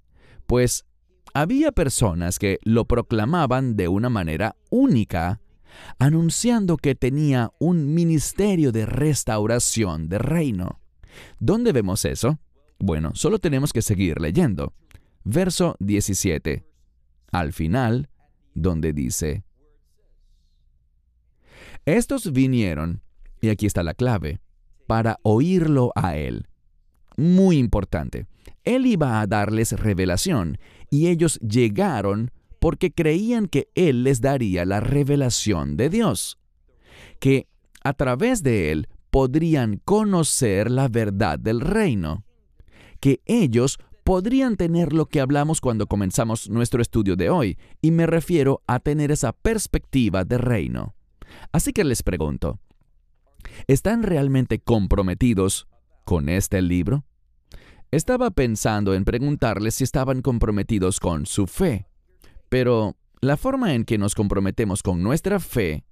Pues 0.46 0.86
había 1.36 1.74
personas 1.74 2.40
que 2.40 2.60
lo 2.64 2.86
proclamaban 2.86 3.76
de 3.76 3.90
una 3.90 4.10
manera 4.10 4.56
única, 4.70 5.42
anunciando 6.00 6.78
que 6.78 6.96
tenía 6.96 7.52
un 7.60 7.94
ministerio 7.94 8.72
de 8.72 8.86
restauración 8.86 10.08
de 10.08 10.18
reino. 10.18 10.80
¿Dónde 11.38 11.74
vemos 11.74 12.06
eso? 12.06 12.40
Bueno, 12.80 13.12
solo 13.16 13.40
tenemos 13.40 13.74
que 13.74 13.82
seguir 13.82 14.22
leyendo. 14.22 14.74
Verso 15.26 15.76
17. 15.80 16.64
Al 17.34 17.52
final, 17.52 18.08
donde 18.54 18.94
dice, 18.94 19.44
estos 21.86 22.32
vinieron, 22.32 23.02
y 23.42 23.50
aquí 23.50 23.66
está 23.66 23.84
la 23.84 23.94
clave, 23.94 24.40
para 24.88 25.20
oírlo 25.22 25.92
a 25.96 26.16
Él. 26.16 26.48
Muy 27.18 27.58
importante. 27.58 28.26
Él 28.64 28.86
iba 28.86 29.20
a 29.20 29.28
darles 29.28 29.74
revelación, 29.74 30.58
y 30.90 31.08
ellos 31.08 31.40
llegaron 31.40 32.32
porque 32.60 32.92
creían 32.92 33.48
que 33.48 33.70
Él 33.76 34.04
les 34.04 34.22
daría 34.22 34.66
la 34.66 34.80
revelación 34.80 35.78
de 35.78 35.90
Dios, 35.90 36.40
que 37.20 37.48
a 37.84 37.94
través 37.94 38.42
de 38.42 38.72
Él 38.72 38.88
podrían 39.12 39.82
conocer 39.86 40.72
la 40.72 40.88
verdad 40.88 41.38
del 41.40 41.62
reino, 41.62 42.26
que 43.00 43.22
ellos 43.26 43.78
podrían 44.04 44.56
tener 44.56 44.94
lo 44.94 45.08
que 45.08 45.20
hablamos 45.20 45.62
cuando 45.62 45.88
comenzamos 45.88 46.50
nuestro 46.50 46.82
estudio 46.82 47.16
de 47.16 47.30
hoy, 47.30 47.58
y 47.82 47.92
me 47.92 48.08
refiero 48.08 48.62
a 48.68 48.80
tener 48.80 49.12
esa 49.12 49.32
perspectiva 49.32 50.24
de 50.26 50.38
reino. 50.38 50.96
Así 51.52 51.74
que 51.74 51.84
les 51.84 52.04
pregunto, 52.04 52.60
¿están 53.68 54.04
realmente 54.04 54.60
comprometidos 54.60 55.68
con 56.04 56.30
este 56.30 56.62
libro? 56.62 57.04
Estaba 57.96 58.30
pensando 58.30 58.94
en 58.94 59.06
preguntarles 59.06 59.76
si 59.76 59.86
estaban 59.86 60.22
comprometidos 60.22 61.00
con 61.00 61.26
su 61.26 61.48
fe, 61.48 61.88
pero 62.50 62.98
la 63.22 63.38
forma 63.38 63.74
en 63.74 63.86
que 63.86 63.98
nos 63.98 64.16
comprometemos 64.16 64.84
con 64.84 65.02
nuestra 65.02 65.40
fe 65.40 65.86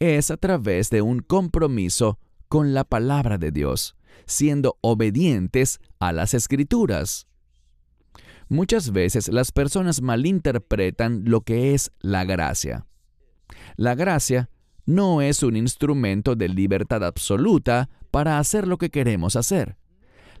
es 0.00 0.32
a 0.32 0.36
través 0.36 0.90
de 0.90 1.00
un 1.00 1.20
compromiso 1.20 2.18
con 2.48 2.74
la 2.74 2.82
palabra 2.82 3.38
de 3.38 3.52
Dios, 3.52 3.94
siendo 4.26 4.78
obedientes 4.80 5.78
a 6.00 6.10
las 6.10 6.34
escrituras. 6.34 7.28
Muchas 8.48 8.90
veces 8.90 9.28
las 9.28 9.52
personas 9.52 10.02
malinterpretan 10.02 11.22
lo 11.24 11.42
que 11.42 11.72
es 11.72 11.92
la 12.00 12.24
gracia. 12.24 12.88
La 13.76 13.94
gracia 13.94 14.50
no 14.86 15.22
es 15.22 15.44
un 15.44 15.56
instrumento 15.56 16.34
de 16.34 16.48
libertad 16.48 17.04
absoluta 17.04 17.90
para 18.10 18.40
hacer 18.40 18.66
lo 18.66 18.76
que 18.76 18.90
queremos 18.90 19.36
hacer. 19.36 19.76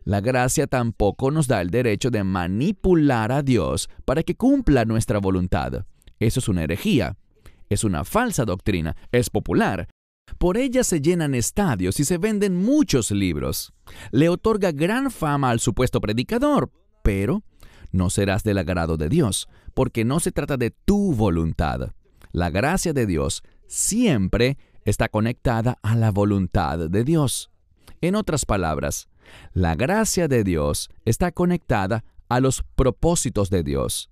La 0.04 0.20
gracia 0.20 0.66
tampoco 0.66 1.30
nos 1.30 1.48
da 1.48 1.60
el 1.60 1.70
derecho 1.70 2.10
de 2.10 2.24
manipular 2.24 3.32
a 3.32 3.42
Dios 3.42 3.88
para 4.04 4.22
que 4.22 4.34
cumpla 4.34 4.84
nuestra 4.84 5.18
voluntad. 5.18 5.84
Eso 6.18 6.40
es 6.40 6.48
una 6.48 6.64
herejía. 6.64 7.16
Es 7.68 7.84
una 7.84 8.04
falsa 8.04 8.44
doctrina. 8.44 8.96
Es 9.12 9.30
popular. 9.30 9.88
Por 10.38 10.56
ella 10.56 10.84
se 10.84 11.00
llenan 11.00 11.34
estadios 11.34 12.00
y 12.00 12.04
se 12.04 12.18
venden 12.18 12.56
muchos 12.56 13.10
libros. 13.10 13.72
Le 14.10 14.28
otorga 14.28 14.72
gran 14.72 15.10
fama 15.10 15.50
al 15.50 15.60
supuesto 15.60 16.00
predicador, 16.00 16.70
pero 17.02 17.42
no 17.90 18.10
serás 18.10 18.44
del 18.44 18.58
agrado 18.58 18.96
de 18.96 19.08
Dios, 19.08 19.48
porque 19.74 20.04
no 20.04 20.20
se 20.20 20.32
trata 20.32 20.56
de 20.56 20.70
tu 20.70 21.14
voluntad. 21.14 21.92
La 22.32 22.50
gracia 22.50 22.92
de 22.92 23.06
Dios 23.06 23.42
siempre 23.66 24.58
está 24.84 25.08
conectada 25.08 25.78
a 25.82 25.96
la 25.96 26.10
voluntad 26.10 26.90
de 26.90 27.04
Dios. 27.04 27.50
En 28.00 28.14
otras 28.14 28.44
palabras, 28.44 29.08
la 29.52 29.74
gracia 29.74 30.28
de 30.28 30.44
Dios 30.44 30.90
está 31.04 31.32
conectada 31.32 32.04
a 32.28 32.40
los 32.40 32.62
propósitos 32.74 33.50
de 33.50 33.62
Dios. 33.62 34.10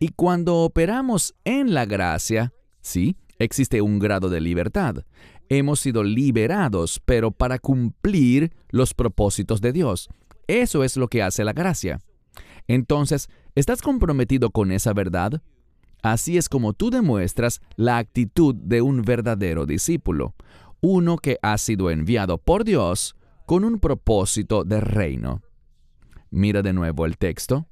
Y 0.00 0.08
cuando 0.10 0.58
operamos 0.58 1.34
en 1.44 1.74
la 1.74 1.84
gracia, 1.84 2.52
sí, 2.80 3.16
existe 3.38 3.82
un 3.82 3.98
grado 3.98 4.28
de 4.28 4.40
libertad. 4.40 5.04
Hemos 5.48 5.80
sido 5.80 6.04
liberados, 6.04 7.00
pero 7.04 7.30
para 7.30 7.58
cumplir 7.58 8.52
los 8.70 8.94
propósitos 8.94 9.60
de 9.60 9.72
Dios. 9.72 10.08
Eso 10.46 10.84
es 10.84 10.96
lo 10.96 11.08
que 11.08 11.22
hace 11.22 11.44
la 11.44 11.52
gracia. 11.52 12.00
Entonces, 12.68 13.28
¿estás 13.54 13.82
comprometido 13.82 14.50
con 14.50 14.70
esa 14.72 14.92
verdad? 14.92 15.42
Así 16.02 16.36
es 16.36 16.48
como 16.48 16.74
tú 16.74 16.90
demuestras 16.90 17.60
la 17.76 17.98
actitud 17.98 18.54
de 18.54 18.82
un 18.82 19.02
verdadero 19.02 19.66
discípulo, 19.66 20.34
uno 20.80 21.16
que 21.16 21.38
ha 21.42 21.58
sido 21.58 21.90
enviado 21.90 22.38
por 22.38 22.64
Dios 22.64 23.16
con 23.48 23.64
un 23.64 23.80
propósito 23.80 24.62
de 24.62 24.78
reino. 24.78 25.40
Mira 26.30 26.60
de 26.60 26.74
nuevo 26.74 27.06
el 27.06 27.16
texto. 27.16 27.66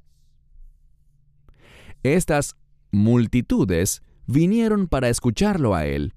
Estas 2.02 2.56
multitudes 2.92 4.00
vinieron 4.26 4.88
para 4.88 5.10
escucharlo 5.10 5.74
a 5.74 5.84
él 5.84 6.14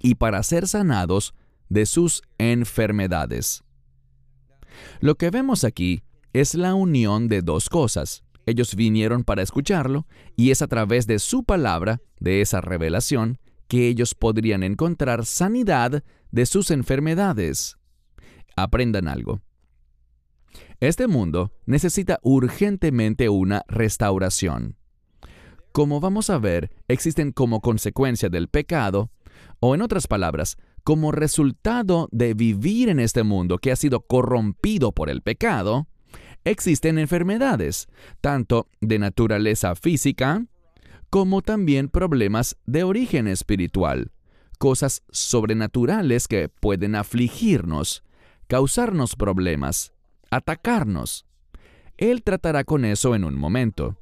y 0.00 0.14
para 0.14 0.42
ser 0.42 0.66
sanados 0.66 1.34
de 1.68 1.84
sus 1.84 2.22
enfermedades. 2.38 3.64
Lo 4.98 5.16
que 5.16 5.28
vemos 5.28 5.64
aquí 5.64 6.02
es 6.32 6.54
la 6.54 6.74
unión 6.74 7.28
de 7.28 7.42
dos 7.42 7.68
cosas. 7.68 8.24
Ellos 8.46 8.76
vinieron 8.76 9.24
para 9.24 9.42
escucharlo 9.42 10.06
y 10.36 10.52
es 10.52 10.62
a 10.62 10.68
través 10.68 11.06
de 11.06 11.18
su 11.18 11.44
palabra, 11.44 12.00
de 12.18 12.40
esa 12.40 12.62
revelación, 12.62 13.38
que 13.68 13.88
ellos 13.88 14.14
podrían 14.14 14.62
encontrar 14.62 15.26
sanidad 15.26 16.02
de 16.30 16.46
sus 16.46 16.70
enfermedades. 16.70 17.76
Aprendan 18.56 19.08
algo. 19.08 19.40
Este 20.80 21.06
mundo 21.06 21.52
necesita 21.66 22.18
urgentemente 22.22 23.28
una 23.28 23.64
restauración. 23.68 24.76
Como 25.72 26.00
vamos 26.00 26.30
a 26.30 26.38
ver, 26.38 26.70
existen 26.86 27.32
como 27.32 27.60
consecuencia 27.60 28.28
del 28.28 28.48
pecado, 28.48 29.10
o 29.60 29.74
en 29.74 29.82
otras 29.82 30.06
palabras, 30.06 30.56
como 30.84 31.10
resultado 31.10 32.08
de 32.12 32.34
vivir 32.34 32.88
en 32.90 33.00
este 33.00 33.22
mundo 33.22 33.58
que 33.58 33.72
ha 33.72 33.76
sido 33.76 34.02
corrompido 34.02 34.92
por 34.92 35.10
el 35.10 35.22
pecado, 35.22 35.88
existen 36.44 36.98
enfermedades, 36.98 37.88
tanto 38.20 38.68
de 38.80 38.98
naturaleza 38.98 39.74
física 39.74 40.44
como 41.10 41.42
también 41.42 41.88
problemas 41.88 42.56
de 42.66 42.84
origen 42.84 43.28
espiritual, 43.28 44.12
cosas 44.58 45.02
sobrenaturales 45.10 46.28
que 46.28 46.48
pueden 46.48 46.94
afligirnos, 46.94 48.04
causarnos 48.46 49.16
problemas, 49.16 49.92
atacarnos. 50.30 51.26
Él 51.96 52.22
tratará 52.22 52.64
con 52.64 52.84
eso 52.84 53.14
en 53.14 53.24
un 53.24 53.36
momento. 53.36 53.96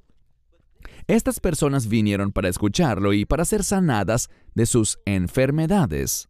Estas 1.06 1.40
personas 1.40 1.88
vinieron 1.88 2.32
para 2.32 2.48
escucharlo 2.48 3.12
y 3.12 3.24
para 3.24 3.44
ser 3.44 3.64
sanadas 3.64 4.30
de 4.54 4.66
sus 4.66 4.98
enfermedades. 5.04 6.28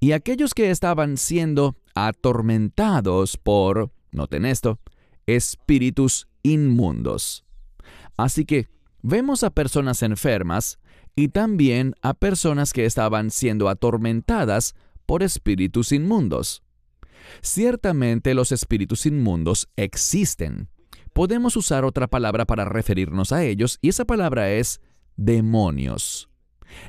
Y 0.00 0.12
aquellos 0.12 0.54
que 0.54 0.70
estaban 0.70 1.16
siendo 1.16 1.76
atormentados 1.94 3.36
por, 3.36 3.90
noten 4.12 4.44
esto, 4.44 4.78
espíritus 5.26 6.28
inmundos. 6.42 7.44
Así 8.16 8.44
que 8.44 8.68
vemos 9.02 9.42
a 9.42 9.50
personas 9.50 10.02
enfermas 10.02 10.78
y 11.16 11.28
también 11.28 11.94
a 12.02 12.14
personas 12.14 12.72
que 12.72 12.84
estaban 12.84 13.30
siendo 13.30 13.68
atormentadas 13.68 14.74
por 15.06 15.22
espíritus 15.22 15.92
inmundos. 15.92 16.62
Ciertamente 17.42 18.34
los 18.34 18.52
espíritus 18.52 19.06
inmundos 19.06 19.68
existen. 19.76 20.68
Podemos 21.12 21.56
usar 21.56 21.84
otra 21.84 22.08
palabra 22.08 22.44
para 22.44 22.64
referirnos 22.64 23.32
a 23.32 23.42
ellos 23.42 23.78
y 23.80 23.88
esa 23.88 24.04
palabra 24.04 24.52
es 24.52 24.80
demonios. 25.16 26.28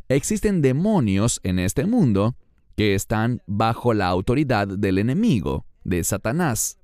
Existen 0.10 0.62
demonios 0.62 1.39
en 1.44 1.60
este 1.60 1.86
mundo 1.86 2.36
que 2.75 2.94
están 2.94 3.41
bajo 3.48 3.94
la 3.94 4.08
autoridad 4.08 4.67
del 4.67 4.98
enemigo, 4.98 5.65
de 5.84 6.03
Satanás, 6.03 6.77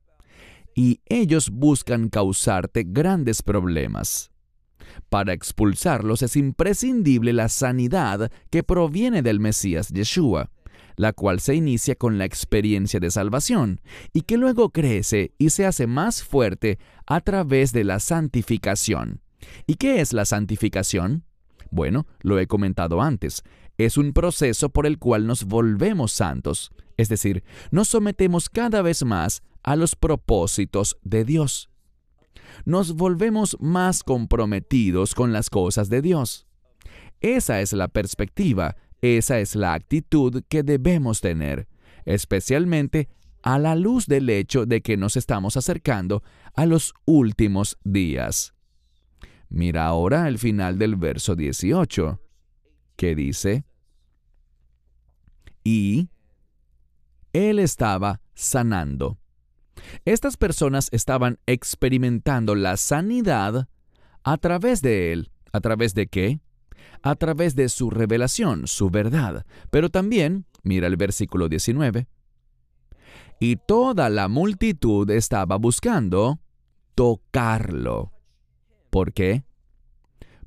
y 0.76 1.02
ellos 1.06 1.50
buscan 1.52 2.10
causarte 2.10 2.84
grandes 2.88 3.42
problemas. 3.42 4.32
Para 5.10 5.34
expulsarlos 5.34 6.22
es 6.22 6.36
imprescindible 6.36 7.34
la 7.34 7.50
sanidad 7.50 8.32
que 8.50 8.64
proviene 8.64 9.22
del 9.22 9.40
Mesías 9.40 9.90
Yeshua 9.90 10.50
la 10.96 11.14
cual 11.14 11.40
se 11.40 11.56
inicia 11.56 11.96
con 11.96 12.18
la 12.18 12.26
experiencia 12.26 13.00
de 13.00 13.12
salvación 13.12 13.82
y 14.14 14.22
que 14.22 14.38
luego 14.38 14.70
crece 14.70 15.34
y 15.38 15.50
se 15.50 15.66
hace 15.66 15.88
más 15.88 16.24
fuerte 16.24 16.80
a 17.06 17.22
través 17.22 17.72
de 17.72 17.84
la 17.84 18.00
santificación. 18.00 19.22
¿Y 19.68 19.76
qué 19.76 20.02
es 20.02 20.14
la 20.14 20.26
santificación? 20.26 21.26
Bueno, 21.72 22.06
lo 22.22 22.40
he 22.40 22.48
comentado 22.48 23.02
antes, 23.02 23.44
es 23.78 23.98
un 23.98 24.14
proceso 24.14 24.70
por 24.70 24.86
el 24.86 25.00
cual 25.00 25.26
nos 25.26 25.46
volvemos 25.46 26.12
santos, 26.12 26.72
es 26.98 27.10
decir, 27.10 27.44
nos 27.72 27.88
sometemos 27.88 28.50
cada 28.50 28.82
vez 28.82 29.04
más 29.04 29.42
a 29.64 29.76
los 29.76 29.96
propósitos 29.96 30.98
de 31.02 31.26
Dios. 31.26 31.70
Nos 32.66 32.94
volvemos 32.94 33.58
más 33.60 34.04
comprometidos 34.04 35.16
con 35.16 35.34
las 35.34 35.50
cosas 35.50 35.90
de 35.90 36.02
Dios. 36.02 36.46
Esa 37.20 37.62
es 37.62 37.74
la 37.74 37.88
perspectiva 37.88 38.76
esa 39.04 39.42
es 39.42 39.56
la 39.56 39.74
actitud 39.74 40.44
que 40.48 40.64
debemos 40.64 41.20
tener, 41.20 41.68
especialmente 42.06 43.10
a 43.42 43.60
la 43.60 43.76
luz 43.76 44.08
del 44.08 44.30
hecho 44.30 44.66
de 44.66 44.82
que 44.82 44.96
nos 44.96 45.18
estamos 45.18 45.58
acercando 45.58 46.24
a 46.56 46.66
los 46.66 46.94
últimos 47.04 47.78
días. 47.84 48.54
Mira 49.50 49.88
ahora 49.88 50.30
el 50.30 50.40
final 50.40 50.80
del 50.80 50.96
verso 50.96 51.36
18, 51.36 52.22
que 52.96 53.14
dice, 53.14 53.66
y 55.66 56.08
él 57.34 57.60
estaba 57.60 58.22
sanando. 58.36 59.20
Estas 60.06 60.38
personas 60.38 60.88
estaban 60.94 61.40
experimentando 61.46 62.56
la 62.56 62.78
sanidad 62.78 63.68
a 64.24 64.38
través 64.38 64.82
de 64.82 65.12
él. 65.12 65.32
¿A 65.52 65.60
través 65.60 65.94
de 65.94 66.08
qué? 66.08 66.40
A 67.04 67.16
través 67.16 67.56
de 67.56 67.70
su 67.70 67.90
revelación, 67.90 68.66
su 68.66 68.90
verdad. 68.90 69.46
Pero 69.70 69.90
también, 69.90 70.46
mira 70.64 70.88
el 70.88 70.98
versículo 70.98 71.50
19, 71.50 72.08
y 73.40 73.58
toda 73.58 74.10
la 74.10 74.30
multitud 74.30 75.10
estaba 75.12 75.58
buscando 75.58 76.40
tocarlo. 76.96 78.14
¿Por 78.90 79.12
qué? 79.12 79.44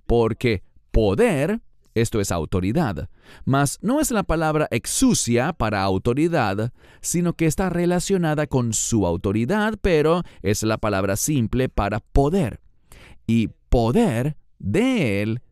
Porque 0.07 0.63
poder, 0.93 1.61
esto 1.95 2.21
es 2.21 2.33
autoridad, 2.33 3.11
mas 3.45 3.79
no 3.83 4.01
es 4.01 4.11
la 4.11 4.23
palabra 4.23 4.67
exucia 4.71 5.53
para 5.53 5.83
autoridad, 5.83 6.73
sino 7.03 7.35
que 7.35 7.47
está 7.47 7.69
relacionada 7.69 8.47
con 8.47 8.73
su 8.73 9.07
autoridad, 9.07 9.79
pero 9.83 10.23
es 10.43 10.63
la 10.63 10.79
palabra 10.79 11.17
simple 11.17 11.69
para 11.69 12.01
poder. 12.01 12.61
Y 13.27 13.49
poder 13.69 14.37
de 14.59 15.23
él 15.23 15.43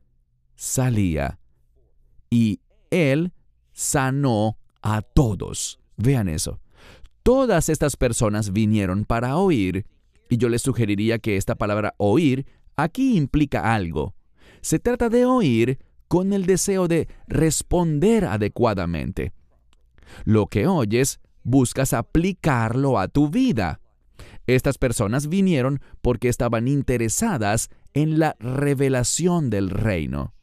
salía 0.56 1.38
y 2.30 2.60
él 2.90 3.32
sanó 3.72 4.58
a 4.82 5.02
todos. 5.02 5.78
Vean 5.96 6.28
eso. 6.28 6.60
Todas 7.22 7.68
estas 7.68 7.96
personas 7.96 8.52
vinieron 8.52 9.04
para 9.04 9.36
oír 9.36 9.86
y 10.28 10.36
yo 10.36 10.48
les 10.48 10.62
sugeriría 10.62 11.18
que 11.18 11.36
esta 11.36 11.54
palabra 11.54 11.94
oír 11.96 12.46
aquí 12.76 13.16
implica 13.16 13.74
algo. 13.74 14.14
Se 14.60 14.78
trata 14.78 15.08
de 15.08 15.26
oír 15.26 15.78
con 16.08 16.32
el 16.32 16.44
deseo 16.46 16.88
de 16.88 17.08
responder 17.26 18.24
adecuadamente. 18.24 19.32
Lo 20.24 20.46
que 20.46 20.66
oyes, 20.66 21.20
buscas 21.42 21.92
aplicarlo 21.92 22.98
a 22.98 23.08
tu 23.08 23.30
vida. 23.30 23.80
Estas 24.46 24.76
personas 24.76 25.28
vinieron 25.28 25.80
porque 26.02 26.28
estaban 26.28 26.68
interesadas 26.68 27.70
en 27.94 28.18
la 28.18 28.36
revelación 28.38 29.50
del 29.50 29.70
reino 29.70 30.34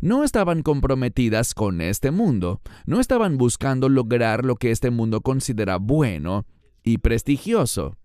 no 0.00 0.24
estaban 0.24 0.62
comprometidas 0.62 1.54
con 1.54 1.80
este 1.80 2.10
mundo, 2.10 2.60
no 2.86 3.00
estaban 3.00 3.38
buscando 3.38 3.88
lograr 3.88 4.44
lo 4.44 4.56
que 4.56 4.70
este 4.70 4.90
mundo 4.90 5.20
considera 5.20 5.76
bueno 5.76 6.46
y 6.82 6.98
prestigioso, 6.98 7.96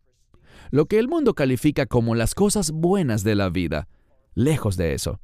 lo 0.71 0.85
que 0.85 0.99
el 0.99 1.07
mundo 1.07 1.33
califica 1.33 1.85
como 1.85 2.15
las 2.15 2.35
cosas 2.35 2.71
buenas 2.71 3.23
de 3.23 3.35
la 3.35 3.49
vida. 3.49 3.87
Lejos 4.33 4.77
de 4.77 4.93
eso, 4.93 5.19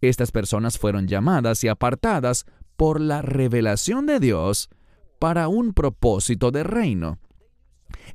estas 0.00 0.30
personas 0.30 0.78
fueron 0.78 1.08
llamadas 1.08 1.64
y 1.64 1.68
apartadas 1.68 2.46
por 2.76 3.00
la 3.00 3.22
revelación 3.22 4.06
de 4.06 4.20
Dios 4.20 4.70
para 5.18 5.48
un 5.48 5.72
propósito 5.72 6.50
de 6.50 6.64
reino. 6.64 7.18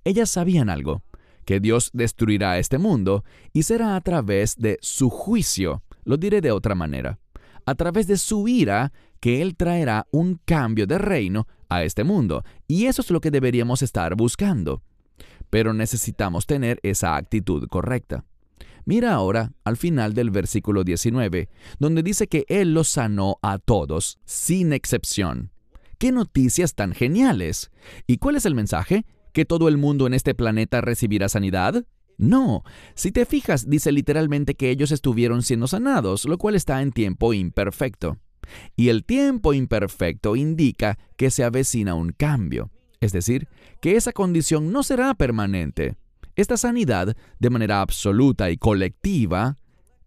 Ellas 0.04 0.30
sabían 0.30 0.70
algo, 0.70 1.04
que 1.46 1.60
Dios 1.60 1.92
destruirá 1.94 2.60
este 2.60 2.78
mundo 2.78 3.24
y 3.54 3.63
será 3.63 3.96
a 3.96 4.02
través 4.02 4.58
de 4.58 4.78
su 4.82 5.10
juicio. 5.10 5.84
Lo 6.04 6.18
diré 6.18 6.42
de 6.42 6.52
otra 6.52 6.76
manera 6.76 7.20
a 7.68 7.76
través 7.76 8.08
de 8.08 8.18
su 8.18 8.48
ira 8.48 8.94
que 9.20 9.42
Él 9.42 9.56
traerá 9.56 10.08
un 10.12 10.40
cambio 10.46 10.88
de 10.88 10.98
reino 10.98 11.48
a 11.70 11.84
este 11.84 12.04
mundo. 12.04 12.44
Y 12.66 12.86
eso 12.86 13.02
es 13.02 13.12
lo 13.12 13.20
que 13.22 13.30
deberíamos 13.30 13.82
estar 13.82 14.16
buscando. 14.16 14.82
Pero 15.50 15.74
necesitamos 15.74 16.46
tener 16.46 16.80
esa 16.82 17.18
actitud 17.18 17.68
correcta. 17.68 18.24
Mira 18.86 19.14
ahora 19.14 19.52
al 19.66 19.76
final 19.76 20.14
del 20.14 20.32
versículo 20.32 20.86
19, 20.86 21.50
donde 21.78 22.04
dice 22.04 22.28
que 22.28 22.46
Él 22.48 22.74
los 22.74 22.88
sanó 22.88 23.38
a 23.42 23.58
todos, 23.58 24.18
sin 24.24 24.72
excepción. 24.72 25.52
¡Qué 25.98 26.14
noticias 26.14 26.74
tan 26.74 26.94
geniales! 26.94 27.70
¿Y 28.08 28.18
cuál 28.18 28.38
es 28.38 28.46
el 28.46 28.56
mensaje? 28.56 29.06
¿Que 29.34 29.44
todo 29.44 29.68
el 29.68 29.78
mundo 29.78 30.08
en 30.08 30.14
este 30.14 30.34
planeta 30.34 30.80
recibirá 30.80 31.28
sanidad? 31.28 31.86
No, 32.18 32.64
si 32.96 33.12
te 33.12 33.26
fijas, 33.26 33.70
dice 33.70 33.92
literalmente 33.92 34.56
que 34.56 34.72
ellos 34.72 34.92
estuvieron 34.92 35.44
siendo 35.44 35.68
sanados, 35.68 36.26
lo 36.26 36.38
cual 36.38 36.56
está 36.56 36.82
en 36.82 36.92
tiempo 36.92 37.34
imperfecto. 37.34 38.18
Y 38.76 38.90
el 38.90 39.04
tiempo 39.04 39.54
imperfecto 39.54 40.36
indica 40.36 40.98
que 41.16 41.30
se 41.30 41.44
avecina 41.44 41.94
un 41.94 42.12
cambio, 42.12 42.72
es 43.02 43.12
decir, 43.12 43.48
que 43.82 43.96
esa 43.96 44.14
condición 44.14 44.72
no 44.72 44.82
será 44.84 45.14
permanente. 45.14 45.96
Esta 46.36 46.58
sanidad, 46.58 47.16
de 47.40 47.50
manera 47.50 47.82
absoluta 47.82 48.50
y 48.50 48.58
colectiva, 48.58 49.58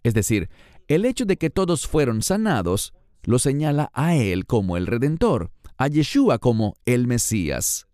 es 0.03 0.14
decir, 0.14 0.49
el 0.88 1.05
hecho 1.05 1.25
de 1.25 1.37
que 1.37 1.51
todos 1.51 1.87
fueron 1.87 2.23
sanados, 2.23 2.92
lo 3.23 3.38
señala 3.38 3.90
a 3.94 4.16
Él 4.16 4.46
como 4.46 4.77
el 4.77 4.87
Redentor, 4.87 5.53
a 5.77 5.87
Yeshua 5.87 6.38
como 6.38 6.75
el 6.87 7.07
Mesías. 7.07 7.87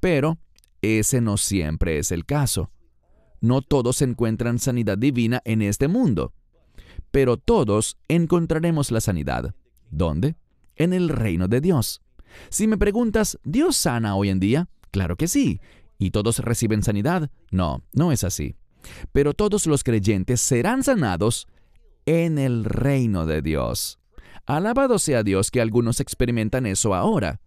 Pero 0.00 0.38
ese 0.80 1.20
no 1.20 1.36
siempre 1.36 1.98
es 1.98 2.12
el 2.12 2.24
caso. 2.24 2.70
No 3.46 3.62
todos 3.62 4.02
encuentran 4.02 4.58
sanidad 4.58 4.98
divina 4.98 5.40
en 5.44 5.62
este 5.62 5.86
mundo, 5.86 6.32
pero 7.12 7.36
todos 7.36 7.96
encontraremos 8.08 8.90
la 8.90 9.00
sanidad. 9.00 9.54
¿Dónde? 9.88 10.34
En 10.74 10.92
el 10.92 11.08
reino 11.08 11.46
de 11.46 11.60
Dios. 11.60 12.02
Si 12.48 12.66
me 12.66 12.76
preguntas, 12.76 13.38
¿Dios 13.44 13.76
sana 13.76 14.16
hoy 14.16 14.30
en 14.30 14.40
día? 14.40 14.68
Claro 14.90 15.14
que 15.14 15.28
sí. 15.28 15.60
¿Y 15.96 16.10
todos 16.10 16.40
reciben 16.40 16.82
sanidad? 16.82 17.30
No, 17.52 17.84
no 17.92 18.10
es 18.10 18.24
así. 18.24 18.56
Pero 19.12 19.32
todos 19.32 19.68
los 19.68 19.84
creyentes 19.84 20.40
serán 20.40 20.82
sanados 20.82 21.46
en 22.04 22.38
el 22.38 22.64
reino 22.64 23.26
de 23.26 23.42
Dios. 23.42 24.00
Alabado 24.44 24.98
sea 24.98 25.22
Dios 25.22 25.52
que 25.52 25.60
algunos 25.60 26.00
experimentan 26.00 26.66
eso 26.66 26.96
ahora, 26.96 27.40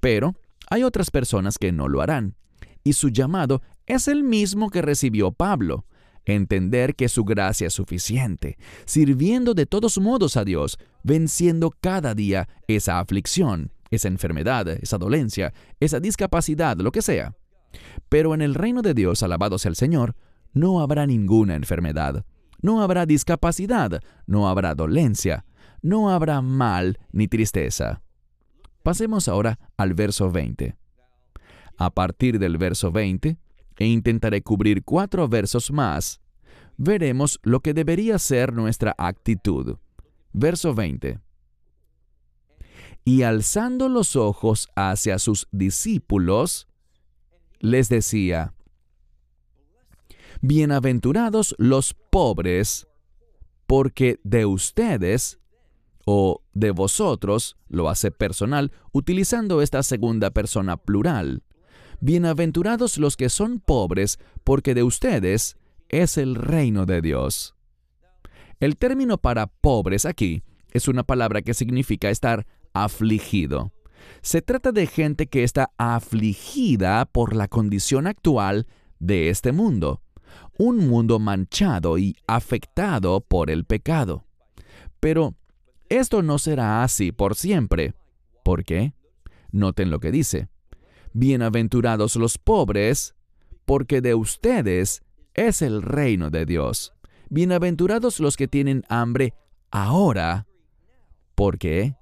pero 0.00 0.34
hay 0.68 0.82
otras 0.82 1.10
personas 1.10 1.56
que 1.56 1.72
no 1.72 1.88
lo 1.88 2.02
harán. 2.02 2.36
Y 2.84 2.92
su 2.92 3.08
llamado 3.08 3.62
es 3.86 4.08
el 4.08 4.24
mismo 4.24 4.70
que 4.70 4.82
recibió 4.82 5.32
Pablo, 5.32 5.86
entender 6.24 6.94
que 6.94 7.08
su 7.08 7.24
gracia 7.24 7.68
es 7.68 7.72
suficiente, 7.72 8.58
sirviendo 8.84 9.54
de 9.54 9.66
todos 9.66 9.98
modos 9.98 10.36
a 10.36 10.44
Dios, 10.44 10.78
venciendo 11.02 11.72
cada 11.80 12.14
día 12.14 12.48
esa 12.66 12.98
aflicción, 12.98 13.72
esa 13.90 14.08
enfermedad, 14.08 14.68
esa 14.68 14.98
dolencia, 14.98 15.54
esa 15.80 16.00
discapacidad, 16.00 16.76
lo 16.78 16.90
que 16.90 17.02
sea. 17.02 17.34
Pero 18.08 18.34
en 18.34 18.42
el 18.42 18.54
reino 18.54 18.82
de 18.82 18.94
Dios, 18.94 19.22
alabado 19.22 19.58
sea 19.58 19.70
el 19.70 19.76
Señor, 19.76 20.16
no 20.52 20.80
habrá 20.80 21.06
ninguna 21.06 21.54
enfermedad, 21.54 22.24
no 22.60 22.82
habrá 22.82 23.06
discapacidad, 23.06 24.00
no 24.26 24.48
habrá 24.48 24.74
dolencia, 24.74 25.44
no 25.82 26.10
habrá 26.10 26.40
mal 26.42 26.98
ni 27.12 27.28
tristeza. 27.28 28.02
Pasemos 28.82 29.28
ahora 29.28 29.58
al 29.76 29.94
verso 29.94 30.30
20. 30.30 30.76
A 31.78 31.90
partir 31.90 32.38
del 32.38 32.56
verso 32.56 32.90
20, 32.90 33.36
e 33.78 33.86
intentaré 33.86 34.42
cubrir 34.42 34.82
cuatro 34.84 35.28
versos 35.28 35.70
más, 35.70 36.20
veremos 36.76 37.38
lo 37.42 37.60
que 37.60 37.74
debería 37.74 38.18
ser 38.18 38.52
nuestra 38.52 38.94
actitud. 38.98 39.78
Verso 40.32 40.74
20. 40.74 41.18
Y 43.04 43.22
alzando 43.22 43.88
los 43.88 44.16
ojos 44.16 44.68
hacia 44.74 45.18
sus 45.18 45.48
discípulos, 45.52 46.68
les 47.60 47.88
decía, 47.88 48.54
Bienaventurados 50.40 51.54
los 51.58 51.94
pobres, 51.94 52.86
porque 53.66 54.20
de 54.22 54.44
ustedes 54.44 55.40
o 56.04 56.42
de 56.52 56.70
vosotros, 56.70 57.56
lo 57.68 57.88
hace 57.88 58.12
personal, 58.12 58.70
utilizando 58.92 59.60
esta 59.60 59.82
segunda 59.82 60.30
persona 60.30 60.76
plural. 60.76 61.42
Bienaventurados 62.00 62.98
los 62.98 63.16
que 63.16 63.28
son 63.28 63.60
pobres, 63.60 64.18
porque 64.44 64.74
de 64.74 64.82
ustedes 64.82 65.56
es 65.88 66.18
el 66.18 66.34
reino 66.34 66.86
de 66.86 67.00
Dios. 67.00 67.54
El 68.60 68.76
término 68.76 69.18
para 69.18 69.46
pobres 69.46 70.04
aquí 70.04 70.42
es 70.70 70.88
una 70.88 71.02
palabra 71.02 71.42
que 71.42 71.54
significa 71.54 72.10
estar 72.10 72.46
afligido. 72.72 73.72
Se 74.22 74.42
trata 74.42 74.72
de 74.72 74.86
gente 74.86 75.26
que 75.26 75.42
está 75.42 75.70
afligida 75.78 77.04
por 77.06 77.34
la 77.34 77.48
condición 77.48 78.06
actual 78.06 78.66
de 78.98 79.30
este 79.30 79.52
mundo 79.52 80.00
un 80.58 80.88
mundo 80.88 81.18
manchado 81.18 81.98
y 81.98 82.16
afectado 82.26 83.20
por 83.20 83.50
el 83.50 83.64
pecado. 83.64 84.24
Pero 85.00 85.34
esto 85.88 86.22
no 86.22 86.38
será 86.38 86.82
así 86.82 87.12
por 87.12 87.34
siempre. 87.34 87.94
¿Por 88.42 88.64
qué? 88.64 88.94
Noten 89.50 89.90
lo 89.90 90.00
que 90.00 90.10
dice. 90.10 90.48
Bienaventurados 91.18 92.16
los 92.16 92.36
pobres, 92.36 93.14
porque 93.64 94.02
de 94.02 94.14
ustedes 94.14 95.02
es 95.32 95.62
el 95.62 95.80
reino 95.80 96.28
de 96.28 96.44
Dios. 96.44 96.92
Bienaventurados 97.30 98.20
los 98.20 98.36
que 98.36 98.48
tienen 98.48 98.84
hambre 98.90 99.32
ahora. 99.70 100.46
¿Por 101.34 101.56
qué? 101.56 101.96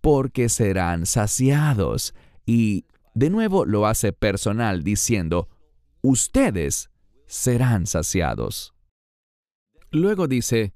Porque 0.00 0.48
serán 0.48 1.06
saciados. 1.06 2.12
Y 2.44 2.86
de 3.14 3.30
nuevo 3.30 3.66
lo 3.66 3.86
hace 3.86 4.12
personal 4.12 4.82
diciendo, 4.82 5.48
ustedes 6.02 6.90
serán 7.28 7.86
saciados. 7.86 8.74
Luego 9.92 10.26
dice, 10.26 10.74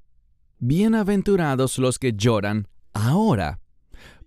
Bienaventurados 0.61 1.79
los 1.79 1.99
que 1.99 2.13
lloran 2.13 2.69
ahora, 2.93 3.59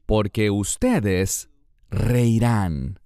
porque 0.06 0.50
ustedes 0.50 1.50
reirán. 1.90 3.01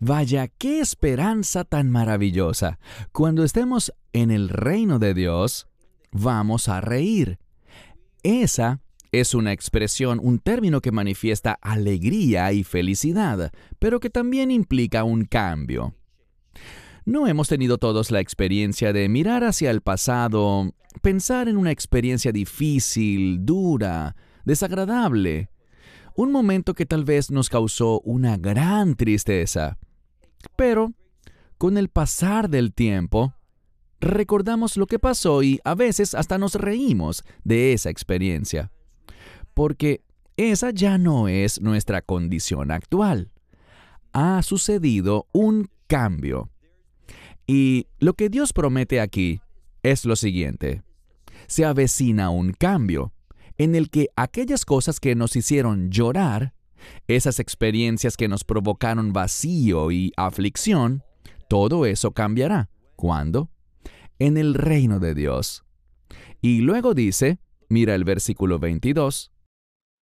Vaya, 0.00 0.46
qué 0.46 0.80
esperanza 0.80 1.64
tan 1.64 1.90
maravillosa. 1.90 2.78
Cuando 3.12 3.42
estemos 3.42 3.92
en 4.12 4.30
el 4.30 4.48
reino 4.48 4.98
de 4.98 5.12
Dios, 5.12 5.66
vamos 6.12 6.68
a 6.68 6.80
reír. 6.80 7.38
Esa 8.22 8.80
es 9.10 9.34
una 9.34 9.52
expresión, 9.52 10.20
un 10.22 10.38
término 10.38 10.80
que 10.80 10.92
manifiesta 10.92 11.58
alegría 11.62 12.52
y 12.52 12.62
felicidad, 12.62 13.52
pero 13.78 13.98
que 14.00 14.10
también 14.10 14.50
implica 14.50 15.02
un 15.02 15.24
cambio. 15.24 15.94
No 17.04 17.26
hemos 17.26 17.48
tenido 17.48 17.78
todos 17.78 18.10
la 18.10 18.20
experiencia 18.20 18.92
de 18.92 19.08
mirar 19.08 19.42
hacia 19.42 19.70
el 19.70 19.80
pasado, 19.80 20.74
pensar 21.00 21.48
en 21.48 21.56
una 21.56 21.70
experiencia 21.70 22.32
difícil, 22.32 23.46
dura, 23.46 24.14
desagradable, 24.44 25.48
un 26.14 26.32
momento 26.32 26.74
que 26.74 26.84
tal 26.84 27.04
vez 27.04 27.30
nos 27.30 27.48
causó 27.48 28.00
una 28.00 28.36
gran 28.36 28.94
tristeza. 28.94 29.78
Pero, 30.56 30.92
con 31.56 31.76
el 31.76 31.88
pasar 31.88 32.48
del 32.48 32.72
tiempo, 32.72 33.34
recordamos 34.00 34.76
lo 34.76 34.86
que 34.86 34.98
pasó 34.98 35.42
y 35.42 35.60
a 35.64 35.74
veces 35.74 36.14
hasta 36.14 36.38
nos 36.38 36.54
reímos 36.54 37.24
de 37.44 37.72
esa 37.72 37.90
experiencia. 37.90 38.70
Porque 39.54 40.02
esa 40.36 40.70
ya 40.70 40.98
no 40.98 41.28
es 41.28 41.60
nuestra 41.60 42.00
condición 42.02 42.70
actual. 42.70 43.30
Ha 44.12 44.42
sucedido 44.42 45.26
un 45.32 45.68
cambio. 45.86 46.50
Y 47.46 47.86
lo 47.98 48.14
que 48.14 48.28
Dios 48.28 48.52
promete 48.52 49.00
aquí 49.00 49.40
es 49.82 50.04
lo 50.04 50.16
siguiente. 50.16 50.82
Se 51.46 51.64
avecina 51.64 52.30
un 52.30 52.52
cambio 52.52 53.12
en 53.56 53.74
el 53.74 53.90
que 53.90 54.10
aquellas 54.14 54.64
cosas 54.64 55.00
que 55.00 55.14
nos 55.14 55.34
hicieron 55.34 55.90
llorar, 55.90 56.54
esas 57.06 57.40
experiencias 57.40 58.16
que 58.16 58.28
nos 58.28 58.44
provocaron 58.44 59.12
vacío 59.12 59.90
y 59.90 60.12
aflicción, 60.16 61.02
todo 61.48 61.86
eso 61.86 62.12
cambiará. 62.12 62.70
¿Cuándo? 62.96 63.50
En 64.18 64.36
el 64.36 64.54
reino 64.54 64.98
de 64.98 65.14
Dios. 65.14 65.64
Y 66.40 66.60
luego 66.60 66.94
dice, 66.94 67.38
mira 67.68 67.94
el 67.94 68.04
versículo 68.04 68.58
22, 68.58 69.32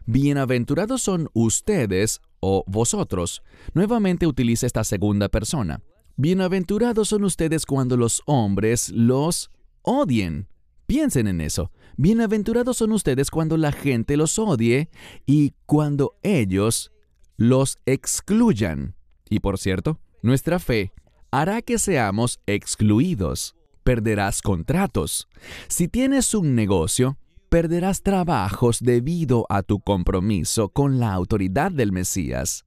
Bienaventurados 0.08 1.02
son 1.02 1.28
ustedes 1.32 2.20
o 2.38 2.62
vosotros. 2.68 3.42
Nuevamente 3.74 4.28
utiliza 4.28 4.64
esta 4.64 4.84
segunda 4.84 5.28
persona. 5.28 5.82
Bienaventurados 6.16 7.08
son 7.08 7.24
ustedes 7.24 7.66
cuando 7.66 7.96
los 7.96 8.22
hombres 8.26 8.90
los 8.90 9.50
odien. 9.82 10.46
Piensen 10.86 11.26
en 11.26 11.40
eso. 11.40 11.72
Bienaventurados 11.98 12.76
son 12.76 12.92
ustedes 12.92 13.30
cuando 13.30 13.56
la 13.56 13.72
gente 13.72 14.18
los 14.18 14.38
odie 14.38 14.90
y 15.24 15.54
cuando 15.64 16.18
ellos 16.22 16.92
los 17.38 17.78
excluyan. 17.87 18.94
Y 19.30 19.40
por 19.40 19.56
cierto, 19.59 19.98
nuestra 20.22 20.59
fe 20.59 20.92
hará 21.30 21.62
que 21.62 21.78
seamos 21.78 22.40
excluidos. 22.46 23.56
Perderás 23.82 24.42
contratos. 24.42 25.26
Si 25.68 25.88
tienes 25.88 26.35
un 26.35 26.54
negocio, 26.54 27.16
perderás 27.48 28.02
trabajos 28.02 28.80
debido 28.80 29.46
a 29.48 29.62
tu 29.62 29.80
compromiso 29.80 30.68
con 30.68 30.98
la 30.98 31.14
autoridad 31.14 31.72
del 31.72 31.92
Mesías 31.92 32.66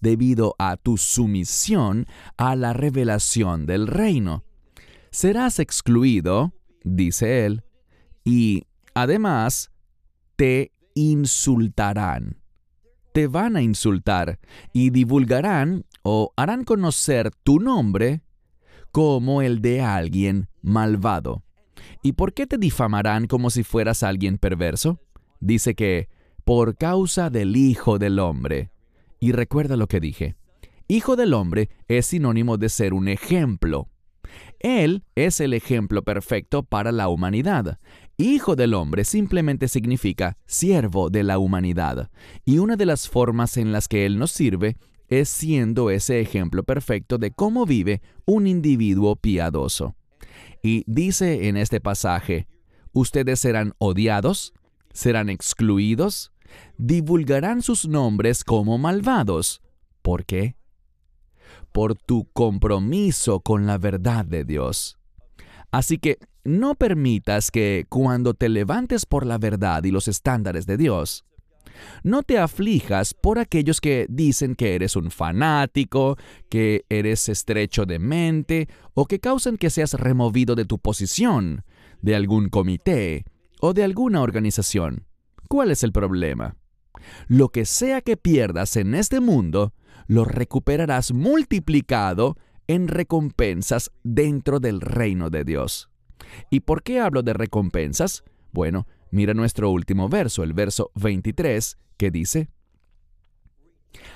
debido 0.00 0.54
a 0.58 0.76
tu 0.76 0.96
sumisión 0.96 2.06
a 2.36 2.56
la 2.56 2.72
revelación 2.72 3.66
del 3.66 3.86
reino. 3.86 4.44
Serás 5.10 5.58
excluido, 5.58 6.52
dice 6.82 7.46
él, 7.46 7.62
y 8.26 8.64
además 8.92 9.70
te 10.34 10.72
insultarán. 10.94 12.36
Te 13.12 13.28
van 13.28 13.56
a 13.56 13.62
insultar 13.62 14.40
y 14.72 14.90
divulgarán 14.90 15.86
o 16.02 16.32
harán 16.36 16.64
conocer 16.64 17.30
tu 17.44 17.60
nombre 17.60 18.20
como 18.90 19.40
el 19.40 19.62
de 19.62 19.80
alguien 19.80 20.48
malvado. 20.60 21.44
¿Y 22.02 22.12
por 22.12 22.34
qué 22.34 22.46
te 22.46 22.58
difamarán 22.58 23.26
como 23.26 23.48
si 23.48 23.62
fueras 23.62 24.02
alguien 24.02 24.38
perverso? 24.38 25.00
Dice 25.40 25.74
que 25.74 26.08
por 26.44 26.76
causa 26.76 27.30
del 27.30 27.56
Hijo 27.56 27.98
del 27.98 28.18
Hombre. 28.18 28.70
Y 29.20 29.32
recuerda 29.32 29.76
lo 29.76 29.86
que 29.86 30.00
dije. 30.00 30.34
Hijo 30.88 31.16
del 31.16 31.32
hombre 31.32 31.70
es 31.88 32.06
sinónimo 32.06 32.58
de 32.58 32.68
ser 32.68 32.92
un 32.92 33.08
ejemplo. 33.08 33.88
Él 34.60 35.04
es 35.14 35.40
el 35.40 35.54
ejemplo 35.54 36.02
perfecto 36.02 36.62
para 36.62 36.92
la 36.92 37.08
humanidad. 37.08 37.78
Hijo 38.18 38.56
del 38.56 38.72
hombre 38.72 39.04
simplemente 39.04 39.68
significa 39.68 40.38
siervo 40.46 41.10
de 41.10 41.22
la 41.22 41.38
humanidad. 41.38 42.10
Y 42.46 42.58
una 42.58 42.76
de 42.76 42.86
las 42.86 43.08
formas 43.08 43.58
en 43.58 43.72
las 43.72 43.88
que 43.88 44.06
Él 44.06 44.18
nos 44.18 44.30
sirve 44.30 44.78
es 45.08 45.28
siendo 45.28 45.90
ese 45.90 46.20
ejemplo 46.20 46.62
perfecto 46.64 47.18
de 47.18 47.30
cómo 47.30 47.66
vive 47.66 48.00
un 48.24 48.46
individuo 48.46 49.16
piadoso. 49.16 49.96
Y 50.62 50.82
dice 50.86 51.48
en 51.48 51.58
este 51.58 51.80
pasaje, 51.80 52.48
ustedes 52.92 53.40
serán 53.40 53.74
odiados, 53.78 54.54
serán 54.94 55.28
excluidos, 55.28 56.32
divulgarán 56.78 57.60
sus 57.60 57.86
nombres 57.86 58.44
como 58.44 58.78
malvados. 58.78 59.60
¿Por 60.00 60.24
qué? 60.24 60.56
Por 61.70 61.94
tu 61.94 62.30
compromiso 62.32 63.40
con 63.40 63.66
la 63.66 63.76
verdad 63.76 64.24
de 64.24 64.44
Dios. 64.44 64.98
Así 65.70 65.98
que 65.98 66.18
no 66.46 66.74
permitas 66.74 67.50
que 67.50 67.86
cuando 67.88 68.34
te 68.34 68.48
levantes 68.48 69.06
por 69.06 69.26
la 69.26 69.38
verdad 69.38 69.84
y 69.84 69.90
los 69.90 70.08
estándares 70.08 70.66
de 70.66 70.76
Dios, 70.76 71.24
no 72.02 72.22
te 72.22 72.38
aflijas 72.38 73.14
por 73.14 73.38
aquellos 73.38 73.80
que 73.80 74.06
dicen 74.08 74.54
que 74.54 74.74
eres 74.74 74.96
un 74.96 75.10
fanático, 75.10 76.16
que 76.48 76.84
eres 76.88 77.28
estrecho 77.28 77.84
de 77.84 77.98
mente 77.98 78.68
o 78.94 79.06
que 79.06 79.20
causan 79.20 79.56
que 79.56 79.70
seas 79.70 79.94
removido 79.94 80.54
de 80.54 80.64
tu 80.64 80.78
posición, 80.78 81.64
de 82.00 82.16
algún 82.16 82.48
comité 82.48 83.24
o 83.60 83.74
de 83.74 83.84
alguna 83.84 84.22
organización. 84.22 85.06
¿Cuál 85.48 85.70
es 85.70 85.82
el 85.82 85.92
problema? 85.92 86.56
Lo 87.28 87.50
que 87.50 87.64
sea 87.64 88.00
que 88.00 88.16
pierdas 88.16 88.76
en 88.76 88.94
este 88.94 89.20
mundo, 89.20 89.74
lo 90.06 90.24
recuperarás 90.24 91.12
multiplicado 91.12 92.36
en 92.68 92.88
recompensas 92.88 93.92
dentro 94.02 94.60
del 94.60 94.80
reino 94.80 95.30
de 95.30 95.44
Dios. 95.44 95.88
¿Y 96.50 96.60
por 96.60 96.82
qué 96.82 97.00
hablo 97.00 97.22
de 97.22 97.32
recompensas? 97.32 98.24
Bueno, 98.52 98.86
Mira 99.10 99.34
nuestro 99.34 99.70
último 99.70 100.08
verso, 100.08 100.42
el 100.42 100.52
verso 100.52 100.90
23, 100.96 101.78
que 101.96 102.10
dice, 102.10 102.48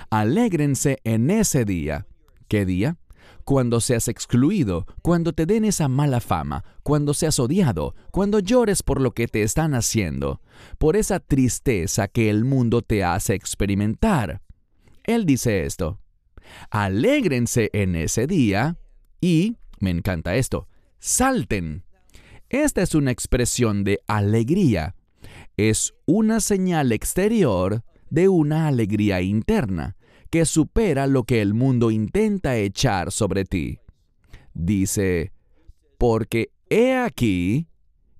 Alégrense 0.09 0.99
en 1.03 1.31
ese 1.31 1.65
día. 1.65 2.05
¿Qué 2.47 2.65
día? 2.65 2.97
Cuando 3.45 3.81
seas 3.81 4.07
excluido, 4.07 4.85
cuando 5.01 5.33
te 5.33 5.45
den 5.45 5.65
esa 5.65 5.87
mala 5.87 6.19
fama, 6.19 6.63
cuando 6.83 7.13
seas 7.13 7.39
odiado, 7.39 7.95
cuando 8.11 8.39
llores 8.39 8.83
por 8.83 9.01
lo 9.01 9.13
que 9.13 9.27
te 9.27 9.41
están 9.41 9.73
haciendo, 9.73 10.41
por 10.77 10.95
esa 10.95 11.19
tristeza 11.19 12.07
que 12.07 12.29
el 12.29 12.45
mundo 12.45 12.81
te 12.81 13.03
hace 13.03 13.33
experimentar. 13.33 14.41
Él 15.03 15.25
dice 15.25 15.65
esto, 15.65 15.99
alégrense 16.69 17.69
en 17.73 17.95
ese 17.95 18.27
día 18.27 18.77
y, 19.19 19.57
me 19.79 19.89
encanta 19.89 20.35
esto, 20.35 20.67
salten. 20.99 21.83
Esta 22.51 22.81
es 22.81 22.95
una 22.95 23.11
expresión 23.11 23.85
de 23.85 24.01
alegría. 24.07 24.93
Es 25.55 25.93
una 26.05 26.41
señal 26.41 26.91
exterior 26.91 27.85
de 28.09 28.27
una 28.27 28.67
alegría 28.67 29.21
interna 29.21 29.95
que 30.29 30.43
supera 30.43 31.07
lo 31.07 31.23
que 31.23 31.41
el 31.41 31.53
mundo 31.53 31.91
intenta 31.91 32.57
echar 32.57 33.13
sobre 33.13 33.45
ti. 33.45 33.79
Dice, 34.53 35.31
porque 35.97 36.51
he 36.69 36.97
aquí, 36.97 37.69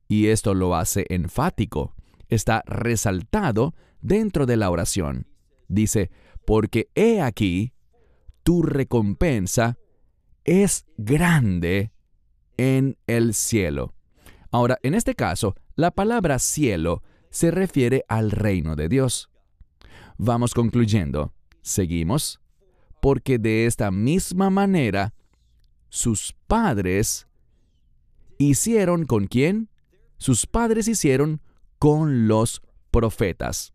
y 0.08 0.28
esto 0.28 0.54
lo 0.54 0.76
hace 0.76 1.06
enfático, 1.10 1.94
está 2.30 2.64
resaltado 2.66 3.76
dentro 4.00 4.46
de 4.46 4.56
la 4.56 4.70
oración. 4.70 5.28
Dice, 5.68 6.10
porque 6.46 6.88
he 6.96 7.22
aquí, 7.22 7.74
tu 8.44 8.64
recompensa 8.64 9.78
es 10.46 10.86
grande 10.96 11.92
en 12.56 12.98
el 13.08 13.34
cielo. 13.34 13.94
Ahora, 14.52 14.78
en 14.84 14.94
este 14.94 15.16
caso, 15.16 15.56
la 15.76 15.92
palabra 15.92 16.38
cielo 16.38 17.02
se 17.30 17.52
refiere 17.52 18.04
al 18.10 18.32
reino 18.32 18.76
de 18.76 18.90
Dios. 18.90 19.30
Vamos 20.18 20.54
concluyendo. 20.54 21.34
Seguimos. 21.62 22.42
Porque 23.02 23.40
de 23.40 23.66
esta 23.66 23.90
misma 23.90 24.50
manera, 24.50 25.14
sus 25.90 26.36
padres 26.48 27.28
hicieron 28.38 29.06
con 29.06 29.26
quién? 29.28 29.70
Sus 30.18 30.46
padres 30.46 30.88
hicieron 30.88 31.42
con 31.80 32.28
los 32.28 32.62
profetas. 32.92 33.74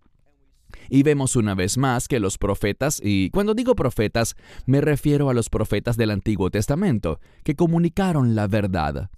Y 0.91 1.03
vemos 1.03 1.35
una 1.35 1.55
vez 1.55 1.79
más 1.79 2.07
que 2.07 2.21
los 2.21 2.39
profetas, 2.39 3.01
y 3.03 3.31
cuando 3.31 3.55
digo 3.55 3.75
profetas, 3.75 4.37
me 4.67 4.81
refiero 4.81 5.31
a 5.31 5.35
los 5.35 5.49
profetas 5.49 5.97
del 5.97 6.11
Antiguo 6.11 6.51
Testamento, 6.51 7.19
que 7.43 7.57
comunicaron 7.57 8.35
la 8.35 8.47
verdad 8.47 9.11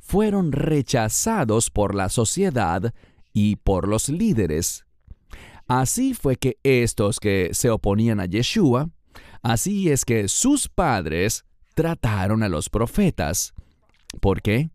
fueron 0.00 0.52
rechazados 0.52 1.70
por 1.70 1.94
la 1.94 2.08
sociedad 2.08 2.94
y 3.32 3.56
por 3.56 3.88
los 3.88 4.08
líderes. 4.08 4.84
Así 5.68 6.14
fue 6.14 6.36
que 6.36 6.58
estos 6.62 7.18
que 7.18 7.50
se 7.52 7.70
oponían 7.70 8.20
a 8.20 8.26
Yeshua, 8.26 8.90
así 9.42 9.90
es 9.90 10.04
que 10.04 10.28
sus 10.28 10.68
padres 10.68 11.44
trataron 11.74 12.42
a 12.42 12.48
los 12.48 12.68
profetas. 12.68 13.54
¿Por 14.20 14.42
qué? 14.42 14.70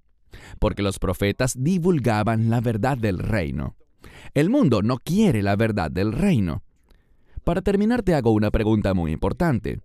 Porque 0.60 0.82
los 0.82 1.00
profetas 1.00 1.56
divulgaban 1.58 2.50
la 2.50 2.62
verdad 2.62 2.98
del 2.98 3.20
reino. 3.20 3.76
El 4.34 4.50
mundo 4.50 4.82
no 4.82 4.98
quiere 4.98 5.44
la 5.44 5.56
verdad 5.56 5.92
del 5.92 6.12
reino. 6.12 6.64
Para 7.44 7.62
terminar 7.62 8.04
te 8.04 8.14
hago 8.14 8.32
una 8.32 8.52
pregunta 8.52 8.94
muy 8.94 9.12
importante. 9.12 9.82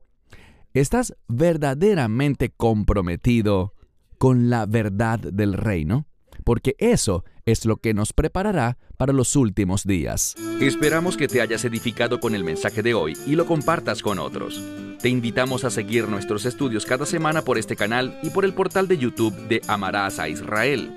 ¿Estás 0.74 1.14
verdaderamente 1.28 2.50
comprometido 2.50 3.74
con 4.22 4.50
la 4.50 4.66
verdad 4.66 5.18
del 5.18 5.54
reino, 5.54 6.06
porque 6.44 6.76
eso 6.78 7.24
es 7.44 7.64
lo 7.64 7.78
que 7.78 7.92
nos 7.92 8.12
preparará 8.12 8.78
para 8.96 9.12
los 9.12 9.34
últimos 9.34 9.82
días. 9.82 10.36
Esperamos 10.60 11.16
que 11.16 11.26
te 11.26 11.40
hayas 11.40 11.64
edificado 11.64 12.20
con 12.20 12.36
el 12.36 12.44
mensaje 12.44 12.84
de 12.84 12.94
hoy 12.94 13.18
y 13.26 13.34
lo 13.34 13.46
compartas 13.46 14.00
con 14.00 14.20
otros. 14.20 14.62
Te 15.00 15.08
invitamos 15.08 15.64
a 15.64 15.70
seguir 15.70 16.06
nuestros 16.06 16.44
estudios 16.44 16.86
cada 16.86 17.04
semana 17.04 17.42
por 17.42 17.58
este 17.58 17.74
canal 17.74 18.16
y 18.22 18.30
por 18.30 18.44
el 18.44 18.54
portal 18.54 18.86
de 18.86 18.96
YouTube 18.96 19.34
de 19.48 19.60
Amarás 19.66 20.20
a 20.20 20.28
Israel. 20.28 20.96